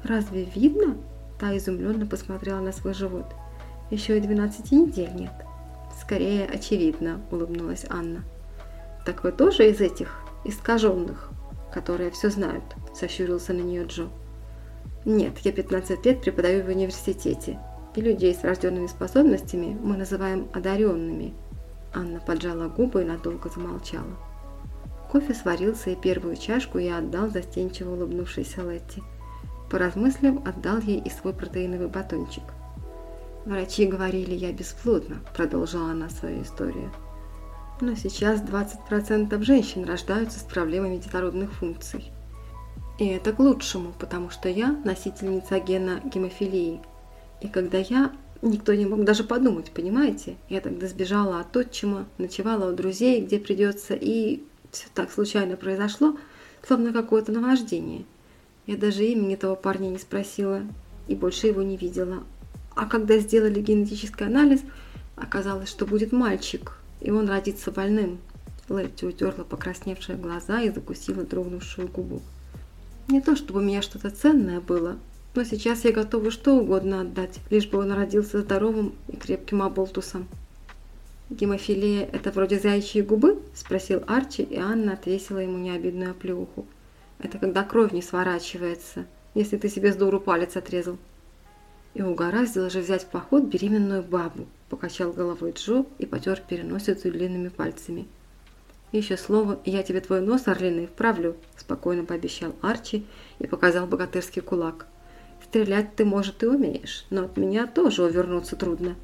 «Разве 0.03 0.45
видно?»– 0.45 0.97
та 1.39 1.57
изумленно 1.57 2.07
посмотрела 2.07 2.61
на 2.61 2.73
свой 2.73 2.95
живот. 2.95 3.27
«Еще 3.91 4.19
и 4.19 4.21
12 4.21 4.73
недель 4.73 5.15
нет». 5.15 5.33
«Скорее, 6.01 6.47
очевидно»,– 6.47 7.21
улыбнулась 7.31 7.87
Анна. 7.89 8.25
«Так 9.07 9.23
вы 9.23 9.33
тоже 9.33 9.71
из 9.71 9.81
этих 9.81 10.21
искаженных, 10.45 11.31
которые 11.73 12.11
все 12.11 12.31
знают?»– 12.31 12.65
сощурился 12.95 13.53
на 13.53 13.61
нее 13.61 13.85
Джо. 13.85 14.09
Нет, 15.05 15.39
я 15.41 15.53
15 15.53 16.07
лет 16.07 16.23
преподаю 16.23 16.65
в 16.65 16.69
университете, 16.69 17.59
и 17.95 18.01
людей 18.01 18.35
с 18.35 18.43
врожденными 18.43 18.87
способностями 18.87 19.77
мы 19.83 19.99
называем 19.99 20.49
одаренными. 20.55 21.35
Анна 21.93 22.21
поджала 22.21 22.69
губы 22.69 23.03
и 23.03 23.05
надолго 23.05 23.51
замолчала. 23.51 24.17
Кофе 25.15 25.33
сварился, 25.33 25.91
и 25.91 25.95
первую 25.95 26.35
чашку 26.35 26.79
я 26.79 26.99
отдал 26.99 27.29
застенчиво 27.29 27.93
улыбнувшейся 27.93 28.63
Летти. 28.63 29.01
Поразмыслив, 29.71 30.45
отдал 30.45 30.81
ей 30.81 30.99
и 30.99 31.09
свой 31.09 31.33
протеиновый 31.33 31.87
батончик. 31.87 32.43
«Врачи 33.45 33.87
говорили, 33.87 34.35
я 34.35 34.53
бесплодна»,– 34.53 35.19
продолжила 35.37 35.93
она 35.93 36.09
свою 36.09 36.43
историю. 36.43 36.91
«Но 37.81 37.95
сейчас 37.95 38.43
20% 38.43 39.41
женщин 39.45 39.85
рождаются 39.85 40.41
с 40.41 40.43
проблемами 40.43 40.97
детородных 40.97 41.53
функций. 41.53 42.11
И 42.99 43.07
это 43.07 43.33
к 43.33 43.39
лучшему, 43.39 43.93
потому 43.97 44.31
что 44.31 44.49
я 44.49 44.73
носительница 44.85 45.61
гена 45.61 46.01
гемофилии. 46.13 46.81
И 47.41 47.47
когда 47.47 47.79
я, 47.79 48.11
никто 48.43 48.75
не 48.75 48.85
мог 48.85 49.05
даже 49.05 49.23
подумать, 49.23 49.71
понимаете? 49.71 50.35
Я 50.49 50.61
тогда 50.61 50.89
сбежала 50.89 51.39
от 51.39 51.57
отчима, 51.57 52.07
ночевала 52.19 52.73
у 52.73 52.75
друзей, 52.75 53.25
где 53.25 53.39
придется, 53.39 53.95
и 53.95 54.43
все 54.75 54.87
так 54.93 55.11
случайно 55.11 55.57
произошло, 55.57 56.17
словно 56.67 56.93
какое-то 56.93 57.33
наваждение. 57.33 58.05
Я 58.67 58.77
даже 58.77 59.05
имени 59.05 59.37
того 59.37 59.57
парня 59.57 59.89
не 59.89 59.99
спросила 59.99 60.63
и 61.07 61.15
больше 61.15 61.47
его 61.47 61.63
не 61.63 61.77
видела. 61.77 62.25
А 62.75 62.87
когда 62.87 63.19
сделали 63.19 63.61
генетический 63.61 64.27
анализ, 64.27 64.61
оказалось, 65.17 65.69
что 65.69 65.87
будет 65.87 66.13
мальчик, 66.13 66.79
и 67.01 67.11
он 67.11 67.29
родится 67.29 67.71
больным. 67.71 68.19
Летти 68.69 69.07
утерла 69.07 69.45
покрасневшие 69.45 70.17
глаза 70.17 70.63
и 70.63 70.71
закусила 70.71 71.23
дрогнувшую 71.25 71.89
губу. 71.89 72.23
Не 73.09 73.21
то 73.21 73.37
чтобы 73.37 73.61
у 73.61 73.63
меня 73.63 73.83
что-то 73.83 74.11
ценное 74.11 74.61
было, 74.61 74.97
но 75.35 75.45
сейчас 75.45 75.85
я 75.85 75.93
готова 75.93 76.31
что 76.31 76.57
угодно 76.57 77.03
отдать, 77.03 77.39
лишь 77.51 77.69
бы 77.69 77.79
он 77.79 77.93
родился 77.93 78.41
здоровым 78.41 78.95
и 79.09 79.17
крепким 79.17 79.63
оболтусом. 79.63 80.27
«Гемофилия– 81.31 82.07
это 82.13 82.31
вроде 82.31 82.59
заячьи 82.59 83.01
губы?»– 83.01 83.41
спросил 83.55 84.03
Арчи, 84.07 84.43
и 84.43 84.59
Анна 84.59 84.93
отвесила 84.93 85.39
ему 85.39 85.57
необидную 85.57 86.11
оплеуху. 86.11 86.67
«Это 87.19 87.39
когда 87.39 87.65
кровь 87.65 87.93
не 87.93 88.03
сворачивается, 88.03 89.07
если 89.35 89.57
ты 89.57 89.71
себе 89.71 89.91
с 89.91 89.97
дуру 89.97 90.21
палец 90.21 90.55
отрезал». 90.57 90.99
И 91.95 92.03
угораздило 92.03 92.69
же 92.69 92.81
взять 92.81 93.05
в 93.05 93.07
поход 93.07 93.45
беременную 93.45 94.03
бабу, 94.03 94.47
покачал 94.69 95.13
головой 95.13 95.53
Джо 95.53 95.87
и 95.99 96.05
потер 96.05 96.43
переносицу 96.47 97.11
длинными 97.11 97.49
пальцами. 97.49 98.07
«Еще 98.93 99.17
слово, 99.17 99.59
и 99.65 99.71
я 99.71 99.83
тебе 99.83 100.01
твой 100.01 100.21
нос 100.21 100.47
орлиный 100.47 100.87
вправлю»,– 100.87 101.37
спокойно 101.57 102.05
пообещал 102.05 102.55
Арчи 102.61 103.07
и 103.39 103.47
показал 103.47 103.87
богатырский 103.87 104.43
кулак. 104.43 104.87
«Стрелять 105.43 105.97
ты, 105.97 106.05
может, 106.05 106.43
и 106.43 106.47
умеешь, 106.47 107.07
но 107.09 107.25
от 107.25 107.39
меня 107.39 107.67
тоже 107.67 108.05
увернуться 108.05 108.57
трудно». 108.57 108.95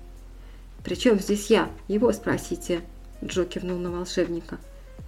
«Причем 0.84 1.18
здесь 1.18 1.50
я? 1.50 1.70
Его 1.88 2.12
спросите»,– 2.12 2.80
Джо 3.24 3.44
кивнул 3.44 3.78
на 3.78 3.90
волшебника. 3.90 4.58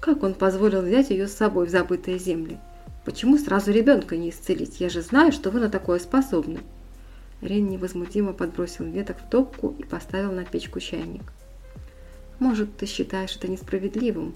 «Как 0.00 0.22
он 0.22 0.34
позволил 0.34 0.82
взять 0.82 1.10
ее 1.10 1.28
с 1.28 1.34
собой 1.34 1.66
в 1.66 1.70
забытые 1.70 2.18
земли? 2.18 2.58
Почему 3.04 3.36
сразу 3.36 3.72
ребенка 3.72 4.16
не 4.16 4.30
исцелить? 4.30 4.80
Я 4.80 4.88
же 4.88 5.02
знаю, 5.02 5.32
что 5.32 5.50
вы 5.50 5.58
на 5.58 5.68
такое 5.68 5.98
способны. 5.98 6.60
Рен 7.40 7.68
невозмутимо 7.68 8.32
подбросил 8.32 8.84
веток 8.84 9.18
в 9.18 9.28
топку 9.28 9.74
и 9.76 9.82
поставил 9.82 10.30
на 10.30 10.44
печку 10.44 10.78
чайник. 10.78 11.32
Может, 12.38 12.76
ты 12.76 12.86
считаешь 12.86 13.36
это 13.36 13.48
несправедливым, 13.48 14.34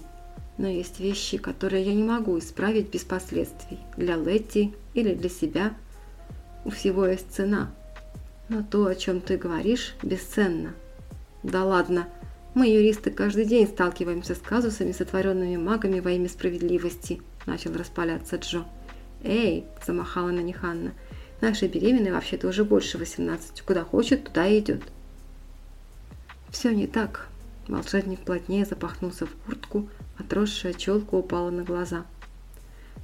но 0.57 0.67
есть 0.67 0.99
вещи, 0.99 1.37
которые 1.37 1.85
я 1.85 1.93
не 1.93 2.03
могу 2.03 2.37
исправить 2.37 2.89
без 2.89 3.03
последствий. 3.03 3.79
Для 3.95 4.17
Летти 4.17 4.73
или 4.93 5.13
для 5.13 5.29
себя. 5.29 5.73
У 6.65 6.69
всего 6.69 7.05
есть 7.05 7.31
цена. 7.31 7.71
Но 8.49 8.63
то, 8.63 8.85
о 8.85 8.95
чем 8.95 9.21
ты 9.21 9.37
говоришь, 9.37 9.95
бесценно. 10.03 10.73
Да 11.47 11.63
ладно, 11.63 12.09
мы, 12.55 12.67
юристы, 12.67 13.09
каждый 13.09 13.45
день 13.45 13.67
сталкиваемся 13.67 14.35
с 14.35 14.39
казусами, 14.39 14.91
сотворенными 14.91 15.55
магами 15.55 16.01
во 16.01 16.11
имя 16.11 16.27
справедливости, 16.27 17.21
начал 17.45 17.71
распаляться 17.73 18.35
Джо. 18.35 18.65
Эй, 19.23 19.63
замахала 19.85 20.31
на 20.31 20.41
них 20.41 20.65
Анна. 20.65 20.91
Наша 21.39 21.69
беременная 21.69 22.11
вообще-то 22.11 22.49
уже 22.49 22.65
больше 22.65 22.97
18. 22.97 23.61
Куда 23.61 23.85
хочет, 23.85 24.25
туда 24.25 24.45
и 24.45 24.59
идет. 24.59 24.81
Все 26.49 26.75
не 26.75 26.85
так. 26.85 27.29
Волшебник 27.69 28.19
плотнее 28.19 28.65
запахнулся 28.65 29.25
в 29.25 29.31
куртку, 29.45 29.87
отросшая 30.17 30.73
челка 30.73 31.15
упала 31.15 31.49
на 31.49 31.63
глаза. 31.63 32.05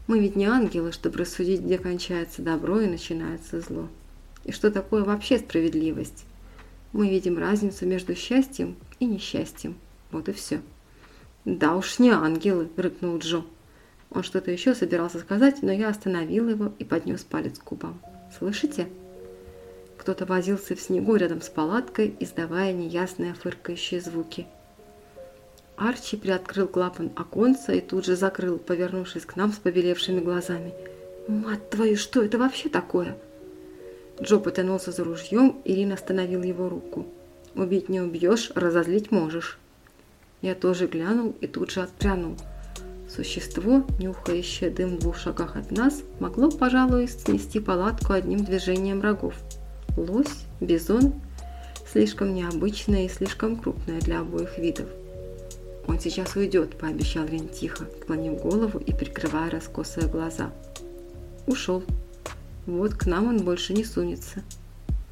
Мы 0.08 0.19
ведь 0.19 0.36
не 0.36 0.47
ангелы, 0.47 0.91
чтобы 0.91 1.19
рассудить, 1.19 1.62
где 1.62 1.77
кончается 1.77 2.41
добро 2.41 2.82
и 2.82 2.88
начинается 2.88 3.62
зло. 3.62 3.88
И 4.43 4.51
что 4.51 4.69
такое 4.69 5.06
вообще 5.06 5.39
справедливость? 5.39 6.25
Мы 6.93 7.10
видим 7.10 7.39
разницу 7.39 7.88
между 7.88 8.15
счастьем 8.15 8.75
и 8.99 9.06
несчастьем. 9.06 9.75
Вот 10.12 10.29
и 10.29 10.32
все. 10.32 10.62
«Да 11.43 11.75
уж 11.75 11.99
не 11.99 12.12
ангелы!»– 12.12 12.69
рыкнул 12.77 13.17
Джо. 13.17 13.43
Он 14.12 14.21
что-то 14.21 14.51
еще 14.51 14.75
собирался 14.75 15.19
сказать, 15.19 15.63
но 15.63 15.71
я 15.71 15.89
остановил 15.89 16.47
его 16.47 16.71
и 16.77 16.86
поднес 16.86 17.23
палец 17.23 17.58
к 17.58 17.63
губам. 17.63 17.99
«Слышите?» 18.38 18.88
Кто-то 19.97 20.25
возился 20.25 20.75
в 20.75 20.82
снегу 20.82 21.15
рядом 21.15 21.41
с 21.41 21.49
палаткой, 21.49 22.15
издавая 22.19 22.73
неясные 22.73 23.34
фыркающие 23.34 23.99
звуки. 23.99 24.45
Арчи 25.75 26.15
приоткрыл 26.15 26.67
клапан 26.67 27.12
оконца 27.15 27.73
и 27.73 27.82
тут 27.82 28.06
же 28.06 28.15
закрыл, 28.15 28.60
повернувшись 28.60 29.25
к 29.25 29.36
нам 29.36 29.51
с 29.51 29.58
побелевшими 29.58 30.19
глазами. 30.19 30.73
«Мать 31.27 31.69
твою, 31.71 31.97
что 31.97 32.21
это 32.23 32.38
вообще 32.38 32.69
такое?» 32.69 33.17
Джо 34.21 34.39
потянулся 34.39 34.91
за 34.91 35.04
ружьем, 35.04 35.62
Ирина 35.65 35.95
остановил 35.95 36.43
его 36.43 36.69
руку. 36.69 37.08
«Убить 37.56 37.89
не 37.89 38.02
убьешь, 38.02 38.52
разозлить 38.56 39.12
можешь». 39.12 39.60
Я 40.41 40.56
тоже 40.56 40.88
глянул 40.88 41.36
и 41.39 41.47
тут 41.47 41.71
же 41.71 41.82
отпрянул. 41.82 42.36
Существо, 43.10 43.86
нюхающее 43.99 44.69
дым 44.69 44.97
в 44.97 44.99
двух 44.99 45.17
шагах 45.17 45.56
от 45.56 45.71
нас, 45.71 46.02
могло, 46.19 46.49
пожалуй, 46.49 47.08
снести 47.08 47.60
палатку 47.60 48.13
одним 48.13 48.43
движением 48.43 49.02
рогов. 49.02 49.36
Лось, 49.95 50.45
бизон, 50.60 51.13
слишком 51.91 52.34
необычное 52.34 53.06
и 53.06 53.10
слишком 53.10 53.56
крупное 53.56 53.99
для 54.02 54.21
обоих 54.21 54.58
видов. 54.58 54.89
«Он 55.88 55.99
сейчас 55.99 56.36
уйдет»,– 56.36 56.78
пообещал 56.80 57.26
Рен 57.26 57.49
тихо, 57.49 57.86
склонив 58.02 58.41
голову 58.41 58.80
и 58.80 58.93
прикрывая 58.93 59.49
раскосые 59.52 60.08
глаза. 60.08 60.52
Ушел. 61.45 61.84
Вот 62.65 62.93
к 62.93 63.06
нам 63.06 63.28
он 63.28 63.43
больше 63.43 63.73
не 63.73 63.84
сунется. 63.84 64.41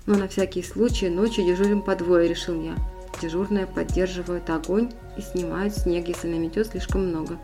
Но 0.06 0.16
на 0.16 0.28
всякий 0.28 0.64
случай 0.64 1.10
ночью 1.10 1.46
дежурим 1.46 1.82
по 1.82 1.96
двое, 1.96 2.28
решил 2.28 2.62
я. 2.62 2.76
Дежурные 3.22 3.68
поддерживают 3.68 4.50
огонь 4.50 4.92
и 5.18 5.22
снимают 5.22 5.76
снег, 5.76 6.08
если 6.08 6.28
наметет 6.28 6.68
слишком 6.68 7.08
много. 7.08 7.38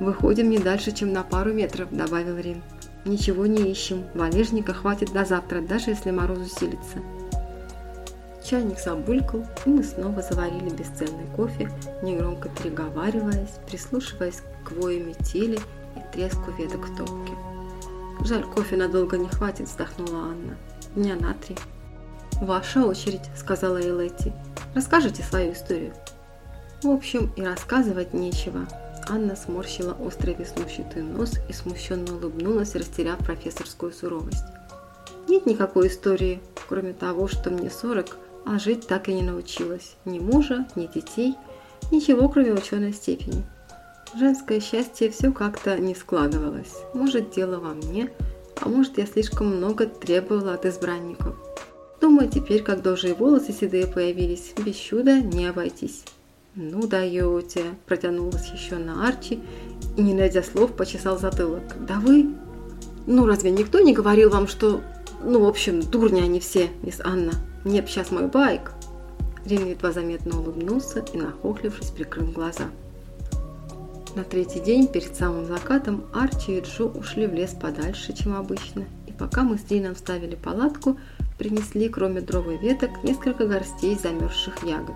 «Выходим 0.00 0.48
не 0.48 0.58
дальше, 0.58 0.92
чем 0.92 1.12
на 1.12 1.22
пару 1.22 1.52
метров»,– 1.52 1.88
добавил 1.92 2.36
Рин. 2.38 2.62
«Ничего 3.04 3.46
не 3.46 3.70
ищем. 3.70 4.04
Валежника 4.14 4.72
хватит 4.72 5.12
до 5.12 5.24
завтра, 5.24 5.60
даже 5.60 5.90
если 5.90 6.10
мороз 6.10 6.38
усилится». 6.38 6.98
Чайник 8.44 8.78
забулькал, 8.78 9.46
и 9.64 9.68
мы 9.68 9.82
снова 9.82 10.20
заварили 10.20 10.68
бесценный 10.70 11.26
кофе, 11.34 11.70
негромко 12.02 12.48
переговариваясь, 12.50 13.58
прислушиваясь 13.66 14.42
к 14.64 14.72
вою 14.72 15.06
метели 15.06 15.58
и 15.96 16.12
треску 16.12 16.50
веток 16.58 16.86
в 16.86 16.96
топке. 16.96 17.32
«Жаль, 18.20 18.44
кофе 18.44 18.76
надолго 18.76 19.18
не 19.18 19.28
хватит»,– 19.28 19.68
вздохнула 19.68 20.28
Анна. 20.28 20.56
«Дня 20.94 21.16
на 21.16 21.34
три». 21.34 21.56
«Ваша 22.40 22.84
очередь»,– 22.84 23.28
сказала 23.36 23.80
Элэти. 23.80 24.32
«Расскажите 24.74 25.22
свою 25.22 25.52
историю». 25.52 25.92
В 26.82 26.90
общем, 26.90 27.32
и 27.36 27.42
рассказывать 27.42 28.12
нечего. 28.12 28.66
Анна 29.08 29.36
сморщила 29.36 29.94
острый 29.94 30.34
веснущатый 30.34 31.02
нос 31.02 31.34
и 31.48 31.52
смущенно 31.52 32.14
улыбнулась, 32.14 32.74
растеряв 32.74 33.18
профессорскую 33.18 33.92
суровость. 33.92 34.44
Нет 35.28 35.46
никакой 35.46 35.88
истории, 35.88 36.40
кроме 36.68 36.92
того, 36.92 37.28
что 37.28 37.50
мне 37.50 37.70
40, 37.70 38.18
а 38.46 38.58
жить 38.58 38.86
так 38.86 39.08
и 39.08 39.14
не 39.14 39.22
научилась. 39.22 39.96
Ни 40.04 40.18
мужа, 40.18 40.66
ни 40.76 40.86
детей, 40.86 41.34
ничего, 41.90 42.28
кроме 42.28 42.52
ученой 42.52 42.92
степени. 42.92 43.44
Женское 44.16 44.60
счастье 44.60 45.10
все 45.10 45.32
как-то 45.32 45.78
не 45.78 45.94
складывалось. 45.94 46.74
Может, 46.94 47.30
дело 47.30 47.58
во 47.58 47.74
мне, 47.74 48.10
а 48.60 48.68
может, 48.68 48.98
я 48.98 49.06
слишком 49.06 49.56
много 49.56 49.86
требовала 49.86 50.54
от 50.54 50.66
избранников. 50.66 51.34
Думаю, 52.00 52.28
теперь, 52.28 52.62
когда 52.62 52.92
уже 52.92 53.10
и 53.10 53.12
волосы 53.12 53.52
седые 53.52 53.86
появились, 53.86 54.52
без 54.64 54.76
чуда 54.76 55.20
не 55.20 55.46
обойтись. 55.46 56.04
«Ну 56.54 56.86
даете!»– 56.86 57.62
протянул 57.86 58.30
восхищенно 58.30 59.08
Арчи 59.08 59.40
и, 59.96 60.02
не 60.02 60.14
найдя 60.14 60.42
слов, 60.44 60.72
почесал 60.76 61.18
затылок. 61.18 61.64
«Да 61.80 61.98
вы...» 61.98 62.28
«Ну 63.06 63.26
разве 63.26 63.50
никто 63.50 63.80
не 63.80 63.92
говорил 63.92 64.30
вам, 64.30 64.46
что...» 64.46 64.80
«Ну, 65.24 65.44
в 65.44 65.48
общем, 65.48 65.80
дурни 65.80 66.20
они 66.20 66.38
все, 66.38 66.68
мисс 66.82 67.00
Анна!» 67.02 67.32
Нет, 67.64 67.88
сейчас 67.88 68.10
мой 68.10 68.26
байк. 68.26 68.72
Рин 69.46 69.66
едва 69.66 69.90
заметно 69.90 70.38
улыбнулся 70.38 71.02
и, 71.12 71.16
нахохлившись, 71.16 71.90
прикрыл 71.90 72.26
глаза. 72.26 72.64
На 74.14 74.22
третий 74.22 74.60
день, 74.60 74.86
перед 74.86 75.16
самым 75.16 75.44
закатом, 75.44 76.04
Арчи 76.12 76.58
и 76.58 76.60
Джо 76.60 76.84
ушли 76.84 77.26
в 77.26 77.34
лес 77.34 77.50
подальше, 77.60 78.12
чем 78.12 78.36
обычно, 78.36 78.84
и 79.08 79.12
пока 79.12 79.42
мы 79.42 79.58
с 79.58 79.62
Дином 79.62 79.96
ставили 79.96 80.36
палатку, 80.36 80.96
принесли, 81.36 81.88
кроме 81.88 82.20
дров 82.20 82.46
и 82.46 82.56
веток, 82.56 82.90
несколько 83.02 83.44
горстей 83.44 83.98
замерзших 84.00 84.62
ягод. 84.62 84.94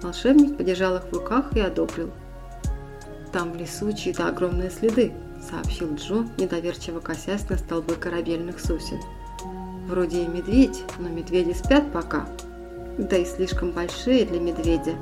Волшебник 0.00 0.56
подержал 0.56 0.96
их 0.96 1.02
в 1.04 1.12
руках 1.12 1.56
и 1.56 1.60
одобрил. 1.60 2.10
«Там 3.32 3.50
в 3.52 3.56
лесу 3.56 3.92
чьи-то 3.92 4.28
огромные 4.28 4.70
следы»,— 4.70 5.12
сообщил 5.50 5.96
Джо, 5.96 6.24
недоверчиво 6.38 7.00
косясь 7.00 7.48
на 7.50 7.58
столбы 7.58 7.96
корабельных 7.96 8.60
сосен. 8.60 9.00
Вроде 9.88 10.22
и 10.22 10.28
медведь, 10.28 10.84
но 11.00 11.08
медведи 11.08 11.52
спят 11.52 11.92
пока. 11.92 12.28
Да 12.96 13.16
и 13.16 13.24
слишком 13.24 13.72
большие 13.72 14.24
для 14.24 14.38
медведя. 14.38 14.94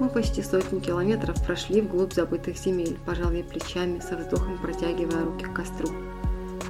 Мы 0.00 0.08
почти 0.08 0.42
сотни 0.42 0.80
километров 0.80 1.44
прошли 1.44 1.80
вглубь 1.80 2.12
забытых 2.12 2.56
земель, 2.56 2.98
пожал 3.06 3.32
я 3.32 3.42
плечами, 3.42 4.00
со 4.00 4.16
вздохом 4.16 4.58
протягивая 4.58 5.24
руки 5.24 5.44
к 5.44 5.54
костру. 5.54 5.88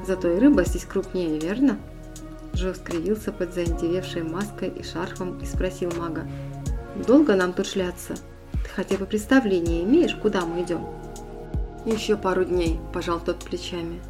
Зато 0.07 0.31
и 0.31 0.39
рыба 0.39 0.65
здесь 0.65 0.85
крупнее, 0.85 1.39
верно? 1.39 1.79
Джо 2.55 2.75
скривился 2.75 3.33
под 3.33 3.55
заиндевевшей 3.55 4.23
маской 4.23 4.69
и 4.69 4.83
шарфом 4.83 5.39
и 5.39 5.45
спросил 5.45 5.93
мага. 5.97 6.27
«Долго 7.07 7.37
нам 7.37 7.53
тут 7.53 7.67
шляться? 7.67 8.15
Ты 8.53 8.69
хотя 8.75 8.97
бы 8.97 9.07
представление 9.07 9.85
имеешь, 9.85 10.15
куда 10.15 10.45
мы 10.45 10.63
идем?» 10.63 10.87
«Еще 11.85 12.17
пару 12.17 12.45
дней»,– 12.45 12.81
пожал 12.93 13.21
тот 13.21 13.39
плечами. 13.45 14.01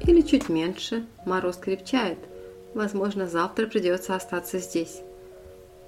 «Или 0.00 0.22
чуть 0.22 0.48
меньше. 0.48 1.04
Мороз 1.26 1.56
крепчает. 1.56 2.18
Возможно, 2.74 3.26
завтра 3.26 3.66
придется 3.66 4.14
остаться 4.14 4.58
здесь. 4.58 5.02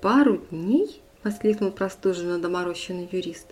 «Пару 0.01 0.39
дней?»– 0.51 1.03
воскликнул 1.25 1.71
простуженно 1.71 2.39
доморощенный 2.39 3.09
юрист. 3.11 3.47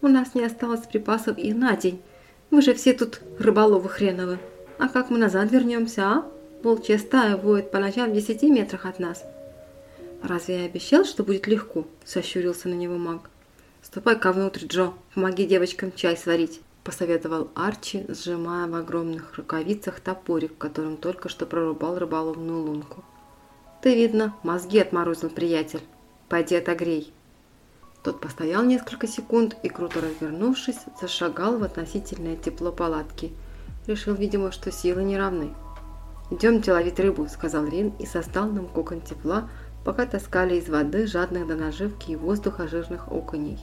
«У 0.00 0.08
нас 0.08 0.34
не 0.34 0.44
осталось 0.44 0.86
припасов 0.86 1.38
и 1.38 1.52
на 1.52 1.76
день. 1.76 2.00
Вы 2.50 2.62
же 2.62 2.74
все 2.74 2.92
тут 2.92 3.20
рыболовы 3.38 3.88
хреновы. 3.88 4.38
А 4.78 4.88
как 4.88 5.10
мы 5.10 5.18
назад 5.18 5.50
вернемся, 5.50 6.02
а? 6.02 6.32
Волчья 6.62 6.98
стая 6.98 7.36
воет 7.36 7.70
по 7.70 7.78
ночам 7.78 8.10
в 8.10 8.14
десяти 8.14 8.50
метрах 8.50 8.86
от 8.86 8.98
нас». 8.98 9.24
«Разве 10.22 10.60
я 10.60 10.66
обещал, 10.66 11.04
что 11.04 11.24
будет 11.24 11.46
легко?»– 11.46 11.86
сощурился 12.04 12.68
на 12.68 12.74
него 12.74 12.96
маг. 12.96 13.30
«Ступай-ка 13.82 14.32
внутрь, 14.32 14.66
Джо, 14.66 14.92
помоги 15.14 15.46
девочкам 15.46 15.92
чай 15.94 16.16
сварить».– 16.16 16.60
посоветовал 16.84 17.48
Арчи, 17.54 18.04
сжимая 18.08 18.66
в 18.66 18.74
огромных 18.74 19.36
рукавицах 19.36 20.00
топорик, 20.00 20.58
которым 20.58 20.96
только 20.96 21.28
что 21.28 21.46
прорубал 21.46 21.96
рыболовную 21.96 22.60
лунку. 22.60 23.04
«Ты, 23.82 23.94
видно, 23.94 24.34
мозги 24.42 24.80
отморозил, 24.80 25.30
приятель. 25.30 25.82
Пойди 26.32 26.56
отогрей». 26.56 27.12
Тот 28.02 28.22
постоял 28.22 28.64
несколько 28.64 29.06
секунд 29.06 29.54
и, 29.62 29.68
круто 29.68 30.00
развернувшись, 30.00 30.78
зашагал 30.98 31.58
в 31.58 31.62
относительное 31.62 32.36
тепло 32.36 32.72
палатки. 32.72 33.32
Решил, 33.86 34.14
видимо, 34.14 34.50
что 34.50 34.72
силы 34.72 35.04
не 35.04 35.18
равны. 35.18 35.50
«Идемте 36.30 36.72
ловить 36.72 36.98
рыбу»,– 36.98 37.28
сказал 37.28 37.66
Рин 37.66 37.92
и 37.98 38.06
создал 38.06 38.46
нам 38.46 38.66
кокон 38.66 39.02
тепла, 39.02 39.50
пока 39.84 40.06
таскали 40.06 40.56
из 40.56 40.70
воды 40.70 41.06
жадных 41.06 41.46
до 41.46 41.54
наживки 41.54 42.12
и 42.12 42.16
воздуха 42.16 42.66
жирных 42.66 43.08
окуней. 43.08 43.58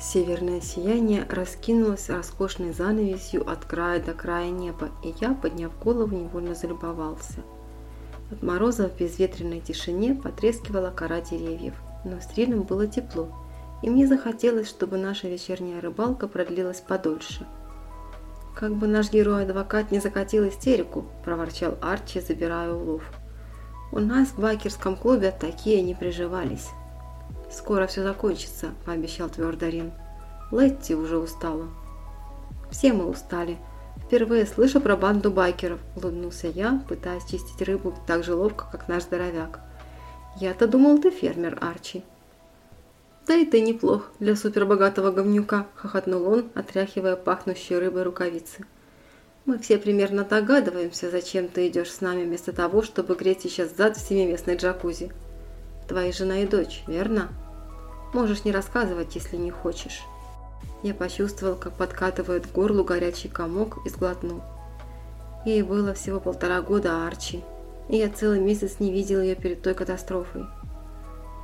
Северное 0.00 0.60
сияние 0.60 1.24
раскинулось 1.30 2.10
роскошной 2.10 2.72
занавесью 2.72 3.48
от 3.48 3.64
края 3.64 4.02
до 4.02 4.12
края 4.12 4.50
неба, 4.50 4.88
и 5.04 5.14
я, 5.20 5.34
подняв 5.34 5.70
голову, 5.78 6.16
невольно 6.16 6.56
залюбовался. 6.56 7.42
От 8.32 8.42
мороза 8.42 8.88
в 8.88 8.96
безветренной 8.96 9.60
тишине 9.60 10.14
потрескивала 10.14 10.90
кора 10.90 11.20
деревьев, 11.20 11.74
но 12.04 12.20
с 12.20 12.36
Рином 12.36 12.62
было 12.62 12.86
тепло, 12.86 13.28
и 13.82 13.90
мне 13.90 14.06
захотелось, 14.06 14.68
чтобы 14.68 14.96
наша 14.96 15.28
вечерняя 15.28 15.80
рыбалка 15.80 16.28
продлилась 16.28 16.80
подольше. 16.80 17.46
«Как 18.54 18.74
бы 18.74 18.86
наш 18.86 19.10
герой-адвокат 19.10 19.90
не 19.90 19.98
закатил 19.98 20.46
истерику»,– 20.48 21.06
проворчал 21.24 21.78
Арчи, 21.80 22.20
забирая 22.20 22.72
улов. 22.72 23.02
«У 23.90 23.98
нас 23.98 24.28
в 24.28 24.40
байкерском 24.40 24.96
клубе 24.96 25.34
такие 25.38 25.82
не 25.82 25.94
приживались». 25.94 26.68
«Скоро 27.50 27.86
все 27.86 28.02
закончится»,– 28.02 28.70
пообещал 28.86 29.28
твердо 29.28 29.66
Рин. 29.66 29.92
«Летти 30.50 30.94
уже 30.94 31.18
устала». 31.18 31.66
«Все 32.70 32.92
мы 32.92 33.06
устали. 33.06 33.58
Впервые 33.98 34.46
слышу 34.46 34.80
про 34.80 34.96
банду 34.96 35.30
байкеров»,– 35.30 35.80
улыбнулся 35.96 36.48
я, 36.48 36.82
пытаясь 36.88 37.24
чистить 37.24 37.60
рыбу 37.62 37.94
так 38.06 38.24
же 38.24 38.34
ловко, 38.34 38.66
как 38.70 38.88
наш 38.88 39.02
здоровяк. 39.04 39.60
«Я-то 40.36 40.66
думал, 40.66 40.98
ты 40.98 41.10
фермер, 41.10 41.58
Арчи». 41.60 42.02
«Да 43.26 43.34
и 43.34 43.44
ты 43.46 43.60
неплох 43.60 44.10
для 44.18 44.34
супербогатого 44.34 45.12
говнюка»,– 45.12 45.66
хохотнул 45.76 46.26
он, 46.26 46.50
отряхивая 46.54 47.16
пахнущие 47.16 47.78
рыбой 47.78 48.02
рукавицы. 48.02 48.64
«Мы 49.44 49.58
все 49.58 49.78
примерно 49.78 50.24
догадываемся, 50.24 51.10
зачем 51.10 51.48
ты 51.48 51.68
идешь 51.68 51.92
с 51.92 52.00
нами 52.00 52.24
вместо 52.24 52.52
того, 52.52 52.82
чтобы 52.82 53.14
греть 53.14 53.42
сейчас 53.42 53.76
зад 53.76 53.96
в 53.96 54.00
семиместной 54.00 54.56
джакузи. 54.56 55.12
Твоя 55.88 56.12
жена 56.12 56.40
и 56.40 56.46
дочь, 56.46 56.82
верно?» 56.86 57.28
Можешь 58.12 58.44
не 58.44 58.52
рассказывать, 58.52 59.14
если 59.14 59.36
не 59.36 59.50
хочешь. 59.50 60.02
Я 60.82 60.92
почувствовал, 60.92 61.54
как 61.54 61.72
подкатывает 61.72 62.44
в 62.44 62.52
горлу 62.52 62.84
горячий 62.84 63.28
комок 63.28 63.78
и 63.86 63.88
сглотнул. 63.88 64.42
Ей 65.46 65.62
было 65.62 65.94
всего 65.94 66.20
полтора 66.20 66.60
года 66.60 67.06
Арчи, 67.06 67.42
и 67.88 67.96
я 67.96 68.08
целый 68.08 68.40
месяц 68.40 68.80
не 68.80 68.90
видел 68.90 69.20
ее 69.20 69.34
перед 69.34 69.62
той 69.62 69.74
катастрофой. 69.74 70.46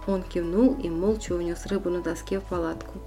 Он 0.07 0.23
кивнул 0.23 0.75
и 0.75 0.89
молча 0.89 1.35
унес 1.35 1.67
рыбу 1.67 1.91
на 1.91 2.01
доске 2.01 2.41
в 2.41 2.45
палатку. 2.45 2.99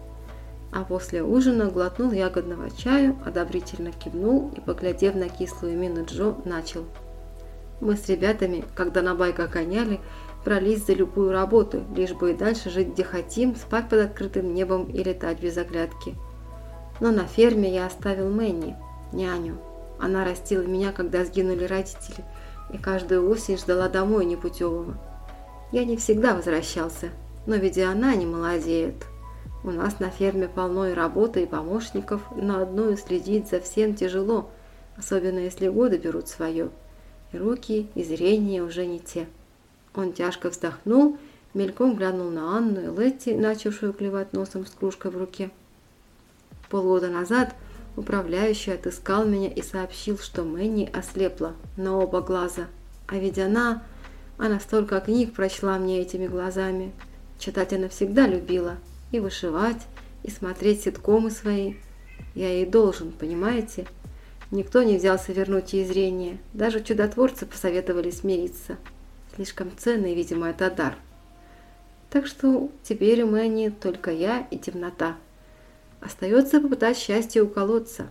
А 0.72 0.84
после 0.84 1.24
ужина 1.24 1.70
глотнул 1.70 2.12
ягодного 2.12 2.70
чаю, 2.70 3.17
одобрительно 3.26 3.91
кивнул 3.91 4.52
и, 4.56 4.62
поглядев 4.62 5.15
на 5.15 5.28
кислую 5.28 5.78
мину 5.78 6.06
Джо, 6.06 6.36
начал. 6.46 6.86
Мы 7.82 7.98
с 7.98 8.08
ребятами, 8.08 8.63
когда 8.76 9.02
на 9.02 9.15
байках 9.15 9.52
гоняли, 9.52 10.00
брались 10.46 10.86
за 10.86 10.94
любую 10.94 11.32
работу, 11.32 11.84
лишь 11.96 12.13
бы 12.13 12.32
и 12.32 12.36
дальше 12.36 12.70
жить 12.70 12.89
где 12.89 13.04
хотим, 13.04 13.56
спать 13.56 13.89
под 13.89 14.00
открытым 14.00 14.54
небом 14.54 14.86
и 14.86 15.04
летать 15.04 15.41
без 15.41 15.58
оглядки. 15.58 16.15
Но 17.00 17.12
на 17.12 17.26
ферме 17.26 17.74
я 17.74 17.88
оставил 17.88 18.30
Мэнни, 18.30 18.78
няню. 19.12 19.58
Она 20.00 20.24
растила 20.24 20.62
меня, 20.62 20.91
когда 20.91 21.26
сгинули 21.26 21.65
родители, 21.65 22.24
и 22.74 22.78
каждую 22.78 23.30
осень 23.30 23.58
ждала 23.58 23.90
домой 23.90 24.26
непутевого. 24.26 24.98
Я 25.72 25.86
не 25.86 25.98
всегда 25.98 26.36
возвращался, 26.36 27.10
но 27.46 27.56
ведь 27.56 27.78
и 27.78 27.82
она 27.82 28.16
не 28.16 28.26
молодеет. 28.26 28.96
У 29.64 29.72
нас 29.72 30.00
на 30.00 30.10
ферме 30.10 30.48
полно 30.48 30.88
и 30.88 30.94
работы, 30.94 31.44
и 31.44 31.46
помощников, 31.46 32.22
но 32.36 32.62
одной 32.62 32.98
следить 32.98 33.50
за 33.50 33.60
всем 33.60 33.96
тяжело, 33.96 34.50
особенно 34.98 35.40
если 35.40 35.68
годы 35.68 35.98
берут 35.98 36.28
свое. 36.28 36.70
И 37.32 37.38
руки, 37.38 37.88
и 37.96 38.04
зрение 38.04 38.64
уже 38.64 38.86
не 38.86 39.00
те. 39.00 39.28
Он 39.94 40.14
тяжко 40.14 40.50
вздохнул, 40.50 41.18
мельком 41.54 41.96
глянул 41.96 42.30
на 42.30 42.58
Анну 42.58 42.82
и 42.82 43.00
Летти, 43.00 43.34
начавшую 43.34 43.94
клевать 43.94 44.34
носом 44.34 44.66
с 44.66 44.72
кружкой 44.72 45.12
в 45.12 45.18
руке. 45.18 45.52
Полгода 46.70 47.10
назад 47.10 47.54
управляющий 47.96 48.72
отыскал 48.72 49.26
меня 49.26 49.50
и 49.50 49.62
сообщил, 49.62 50.18
что 50.18 50.44
Мэнни 50.44 50.90
ослепла 50.92 51.54
на 51.78 51.98
оба 51.98 52.22
глаза. 52.22 52.68
А 53.08 53.18
ведь 53.18 53.40
она... 53.40 53.84
Она 54.38 54.60
столько 54.60 55.00
книг 55.02 55.34
прочла 55.34 55.78
мне 55.78 56.02
этими 56.02 56.26
глазами. 56.26 56.94
Читать 57.38 57.74
она 57.74 57.90
всегда 57.90 58.26
любила. 58.26 58.78
И 59.12 59.20
вышивать, 59.20 59.82
и 60.24 60.32
смотреть 60.32 60.84
ситкомы 60.84 61.30
свои. 61.30 61.76
Я 62.34 62.50
ей 62.50 62.66
должен, 62.66 63.12
понимаете? 63.12 63.86
Никто 64.50 64.84
не 64.84 64.98
взялся 64.98 65.32
вернуть 65.32 65.74
ей 65.74 65.86
зрение. 65.86 66.38
Даже 66.54 66.84
чудотворцы 66.84 67.46
посоветовали 67.46 68.10
смириться. 68.10 68.78
Слишком 69.36 69.72
ценный, 69.78 70.16
видимо, 70.16 70.50
это 70.50 70.72
дар. 70.72 70.96
Так 72.10 72.28
что 72.28 72.70
теперь 72.84 73.24
у 73.24 73.28
Мэнни 73.28 73.70
только 73.70 74.12
я 74.12 74.48
и 74.52 74.58
темнота. 74.58 75.16
Остается 76.02 76.60
попытать 76.60 76.98
счастье 76.98 77.44
у 77.44 77.48
колодца. 77.48 78.10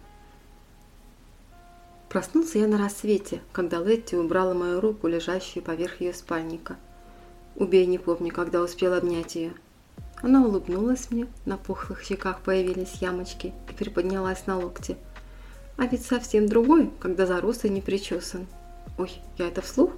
Проснулся 2.08 2.58
я 2.58 2.68
на 2.68 2.78
рассвете, 2.78 3.40
когда 3.52 3.78
Летти 3.78 4.16
убрала 4.16 4.54
мою 4.54 4.80
руку, 4.80 5.08
лежащую 5.08 5.64
поверх 5.64 6.00
ее 6.00 6.14
спальника. 6.14 6.76
Убей, 7.56 7.86
не 7.86 7.98
помню, 7.98 8.32
когда 8.32 8.62
успел 8.62 8.94
обнять 8.94 9.34
ее. 9.34 9.52
Она 10.22 10.44
улыбнулась 10.44 11.10
мне, 11.10 11.26
на 11.46 11.56
пухлых 11.56 12.02
щеках 12.02 12.40
появились 12.40 12.94
ямочки 13.00 13.52
и 13.68 13.72
приподнялась 13.72 14.46
на 14.46 14.58
локте. 14.58 14.96
А 15.76 15.86
ведь 15.86 16.04
совсем 16.04 16.46
другой, 16.46 16.90
когда 17.00 17.26
зарос 17.26 17.64
и 17.64 17.68
не 17.68 17.80
причесан. 17.80 18.46
Ой, 18.98 19.10
я 19.38 19.48
это 19.48 19.62
вслух? 19.62 19.92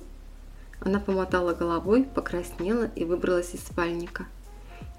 Она 0.81 0.98
помотала 0.98 1.55
головой, 1.55 2.05
покраснела 2.05 2.90
и 2.94 3.05
выбралась 3.05 3.55
из 3.55 3.61
спальника. 3.61 4.26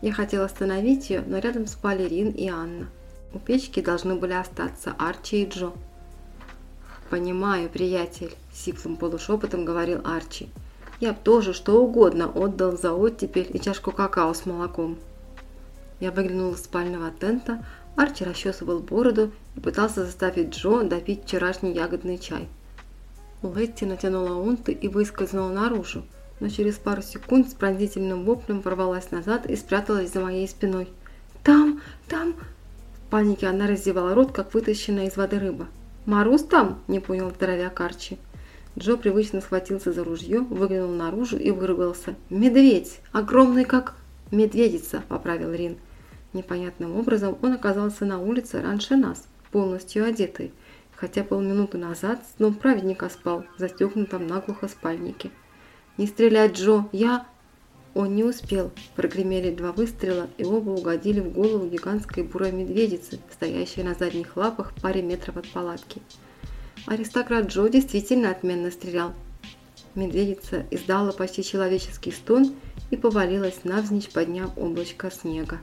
Я 0.01 0.11
хотела 0.11 0.45
остановить 0.45 1.09
ее, 1.09 1.23
но 1.25 1.39
рядом 1.39 1.67
спали 1.67 2.03
Рин 2.03 2.29
и 2.29 2.49
Анна. 2.49 2.87
У 3.33 3.39
печки 3.39 3.79
должны 3.81 4.15
были 4.15 4.33
остаться 4.33 4.93
Арчи 4.97 5.43
и 5.43 5.49
Джо. 5.49 5.71
«Понимаю, 7.09 7.69
приятель»,– 7.69 8.35
сиплым 8.53 8.95
полушепотом 8.95 9.65
говорил 9.65 10.01
Арчи. 10.03 10.49
«Я 10.99 11.13
б 11.13 11.19
тоже 11.23 11.53
что 11.53 11.83
угодно 11.83 12.27
отдал 12.27 12.77
за 12.77 12.93
оттепель 12.93 13.49
и 13.53 13.59
чашку 13.59 13.91
какао 13.91 14.33
с 14.33 14.45
молоком». 14.45 14.97
Я 15.99 16.11
выглянула 16.11 16.55
из 16.55 16.63
спального 16.63 17.11
тента, 17.11 17.63
Арчи 17.95 18.23
расчесывал 18.23 18.79
бороду 18.79 19.31
и 19.55 19.59
пытался 19.59 20.05
заставить 20.05 20.55
Джо 20.55 20.83
допить 20.83 21.23
вчерашний 21.23 21.73
ягодный 21.73 22.17
чай. 22.17 22.47
Летти 23.43 23.85
натянула 23.85 24.35
унты 24.35 24.71
и 24.71 24.87
выскользнула 24.87 25.49
наружу, 25.49 26.03
но 26.43 26.49
через 26.49 26.75
пару 26.75 27.01
секунд 27.01 27.49
с 27.49 27.53
пронзительным 27.53 28.25
воплем 28.25 28.59
ворвалась 28.59 29.11
назад 29.11 29.49
и 29.49 29.55
спряталась 29.55 30.11
за 30.11 30.19
моей 30.19 30.45
спиной. 30.45 30.89
«Там! 31.41 31.79
Там!» 32.09 32.35
В 32.97 33.09
панике 33.09 33.47
она 33.47 33.65
раздевала 33.65 34.13
рот, 34.13 34.33
как 34.33 34.53
вытащенная 34.53 35.07
из 35.07 35.15
воды 35.15 35.39
рыба. 35.39 35.67
«Марус 36.05 36.43
там?»– 36.43 36.81
не 36.89 36.99
понял 36.99 37.29
здоровяк 37.29 37.79
Арчи. 37.79 38.17
Джо 38.77 38.97
привычно 38.97 39.39
схватился 39.39 39.93
за 39.93 40.03
ружье, 40.03 40.41
выглянул 40.41 40.91
наружу 40.91 41.37
и 41.37 41.49
выругался. 41.49 42.15
«Медведь! 42.29 42.99
Огромный 43.13 43.63
как...» 43.63 43.95
«Медведица!»– 44.29 45.01
поправил 45.07 45.53
Рин. 45.53 45.77
Непонятным 46.33 46.97
образом 46.99 47.37
он 47.41 47.53
оказался 47.53 48.03
на 48.03 48.19
улице 48.19 48.61
раньше 48.61 48.97
нас, 48.97 49.27
полностью 49.49 50.03
одетый– 50.03 50.51
хотя 50.93 51.23
полминуты 51.23 51.77
назад 51.77 52.21
сном 52.35 52.53
праведника 52.53 53.09
спал 53.09 53.45
застегнутом 53.57 54.27
наглухо 54.27 54.67
спальнике. 54.67 55.31
«Не 55.97 56.07
стрелять, 56.07 56.57
Джо! 56.57 56.85
Я...» 56.91 57.25
Он 57.93 58.15
не 58.15 58.23
успел. 58.23 58.71
Прогремели 58.95 59.53
два 59.53 59.71
выстрела, 59.71 60.27
и 60.39 60.43
оба 60.43 60.71
угодили 60.71 61.19
в 61.19 61.31
голову 61.31 61.67
гигантской 61.67 62.23
бурой 62.23 62.51
медведицы, 62.51 63.19
стоящей 63.31 63.83
на 63.83 63.93
задних 63.93 64.35
лапах 64.35 64.71
в 64.71 64.81
паре 64.81 65.03
метров 65.03 65.37
от 65.37 65.47
палатки. 65.49 66.01
Аристократ 66.87 67.47
Джо 67.47 67.69
действительно 67.69 68.31
отменно 68.31 68.71
стрелял. 68.71 69.13
Медведица 69.93 70.65
издала 70.71 71.11
почти 71.11 71.43
человеческий 71.43 72.11
стон 72.11 72.55
и 72.89 72.97
повалилась 72.97 73.63
навзничь, 73.63 74.09
подняв 74.09 74.57
облачко 74.57 75.11
снега. 75.11 75.59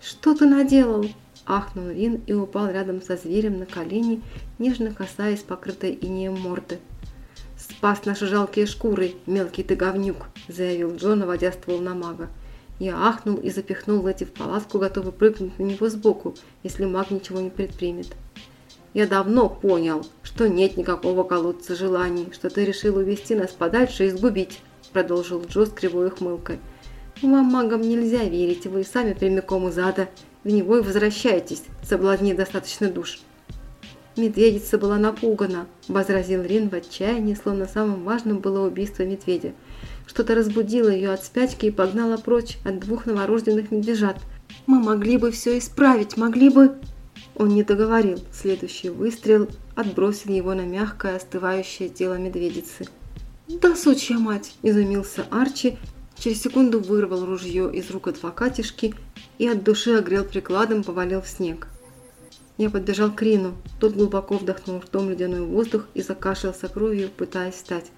«Что 0.00 0.34
ты 0.34 0.46
наделал?» 0.46 1.04
Ахнул 1.44 1.90
Рин 1.90 2.22
и 2.26 2.32
упал 2.32 2.70
рядом 2.70 3.02
со 3.02 3.16
зверем 3.16 3.58
на 3.58 3.66
колени, 3.66 4.22
нежно 4.58 4.94
касаясь 4.94 5.42
покрытой 5.42 5.98
инеем 6.00 6.38
морды. 6.40 6.78
«Спас 7.62 8.04
наши 8.06 8.26
жалкие 8.26 8.66
шкуры, 8.66 9.14
мелкий 9.26 9.62
ты 9.62 9.76
говнюк!»– 9.76 10.26
заявил 10.48 10.96
Джон, 10.96 11.20
наводя 11.20 11.52
ствол 11.52 11.78
на 11.78 11.94
мага. 11.94 12.28
Я 12.80 12.96
ахнул 12.96 13.36
и 13.36 13.50
запихнул 13.50 14.02
Лэти 14.02 14.24
в 14.24 14.32
палатку, 14.32 14.80
готовый 14.80 15.12
прыгнуть 15.12 15.56
на 15.60 15.62
него 15.62 15.88
сбоку, 15.88 16.34
если 16.64 16.86
маг 16.86 17.12
ничего 17.12 17.40
не 17.40 17.50
предпримет. 17.50 18.08
«Я 18.94 19.06
давно 19.06 19.48
понял, 19.48 20.04
что 20.24 20.48
нет 20.48 20.76
никакого 20.76 21.22
колодца 21.22 21.76
желаний, 21.76 22.30
что 22.32 22.50
ты 22.50 22.64
решил 22.64 22.96
увести 22.96 23.36
нас 23.36 23.52
подальше 23.52 24.06
и 24.06 24.10
сгубить»,– 24.10 24.58
продолжил 24.92 25.44
Джо 25.46 25.64
с 25.64 25.70
кривой 25.70 26.08
ухмылкой. 26.08 26.58
«Вам, 27.22 27.44
магам, 27.44 27.82
нельзя 27.82 28.24
верить, 28.24 28.66
вы 28.66 28.82
сами 28.82 29.12
прямиком 29.12 29.68
из 29.68 29.78
ада 29.78 30.08
в 30.42 30.48
него 30.48 30.78
и 30.78 30.82
возвращайтесь, 30.82 31.62
соблазнив 31.84 32.36
достаточно 32.36 32.90
душ». 32.90 33.20
Медведица 34.16 34.76
была 34.76 34.98
напугана, 34.98 35.66
возразил 35.88 36.42
Рин 36.42 36.68
в 36.68 36.74
отчаянии, 36.74 37.34
словно 37.34 37.66
самым 37.66 38.04
важным 38.04 38.40
было 38.40 38.66
убийство 38.66 39.04
медведя. 39.04 39.54
Что-то 40.06 40.34
разбудило 40.34 40.90
ее 40.90 41.12
от 41.12 41.24
спячки 41.24 41.66
и 41.66 41.70
погнало 41.70 42.18
прочь 42.18 42.58
от 42.64 42.78
двух 42.78 43.06
новорожденных 43.06 43.70
медвежат. 43.70 44.18
Мы 44.66 44.80
могли 44.80 45.16
бы 45.16 45.30
все 45.30 45.56
исправить, 45.58 46.18
могли 46.18 46.50
бы...» 46.50 46.76
Он 47.36 47.48
не 47.48 47.62
договорил. 47.62 48.18
Следующий 48.30 48.90
выстрел 48.90 49.48
отбросил 49.74 50.32
его 50.32 50.52
на 50.52 50.66
мягкое, 50.66 51.16
остывающее 51.16 51.88
тело 51.88 52.14
медведицы. 52.14 52.86
«Да 53.48 53.74
сучья 53.74 54.18
мать!»– 54.18 54.52
изумился 54.62 55.24
Арчи, 55.30 55.78
через 56.18 56.42
секунду 56.42 56.80
вырвал 56.80 57.24
ружье 57.24 57.74
из 57.74 57.90
рук 57.90 58.08
адвокатишки 58.08 58.94
и 59.38 59.48
от 59.48 59.64
души 59.64 59.94
огрел 59.94 60.24
прикладом, 60.24 60.84
повалил 60.84 61.22
в 61.22 61.28
снег. 61.28 61.68
Я 62.58 62.70
подбежал 62.70 63.10
к 63.10 63.22
Рину. 63.22 63.54
Тот 63.80 63.94
глубоко 63.94 64.36
вдохнул 64.36 64.80
ртом 64.80 65.10
ледяной 65.10 65.40
воздух 65.40 65.86
и 65.94 66.02
закашлялся 66.02 66.68
кровью, 66.68 67.10
пытаясь 67.10 67.54
встать. 67.54 67.90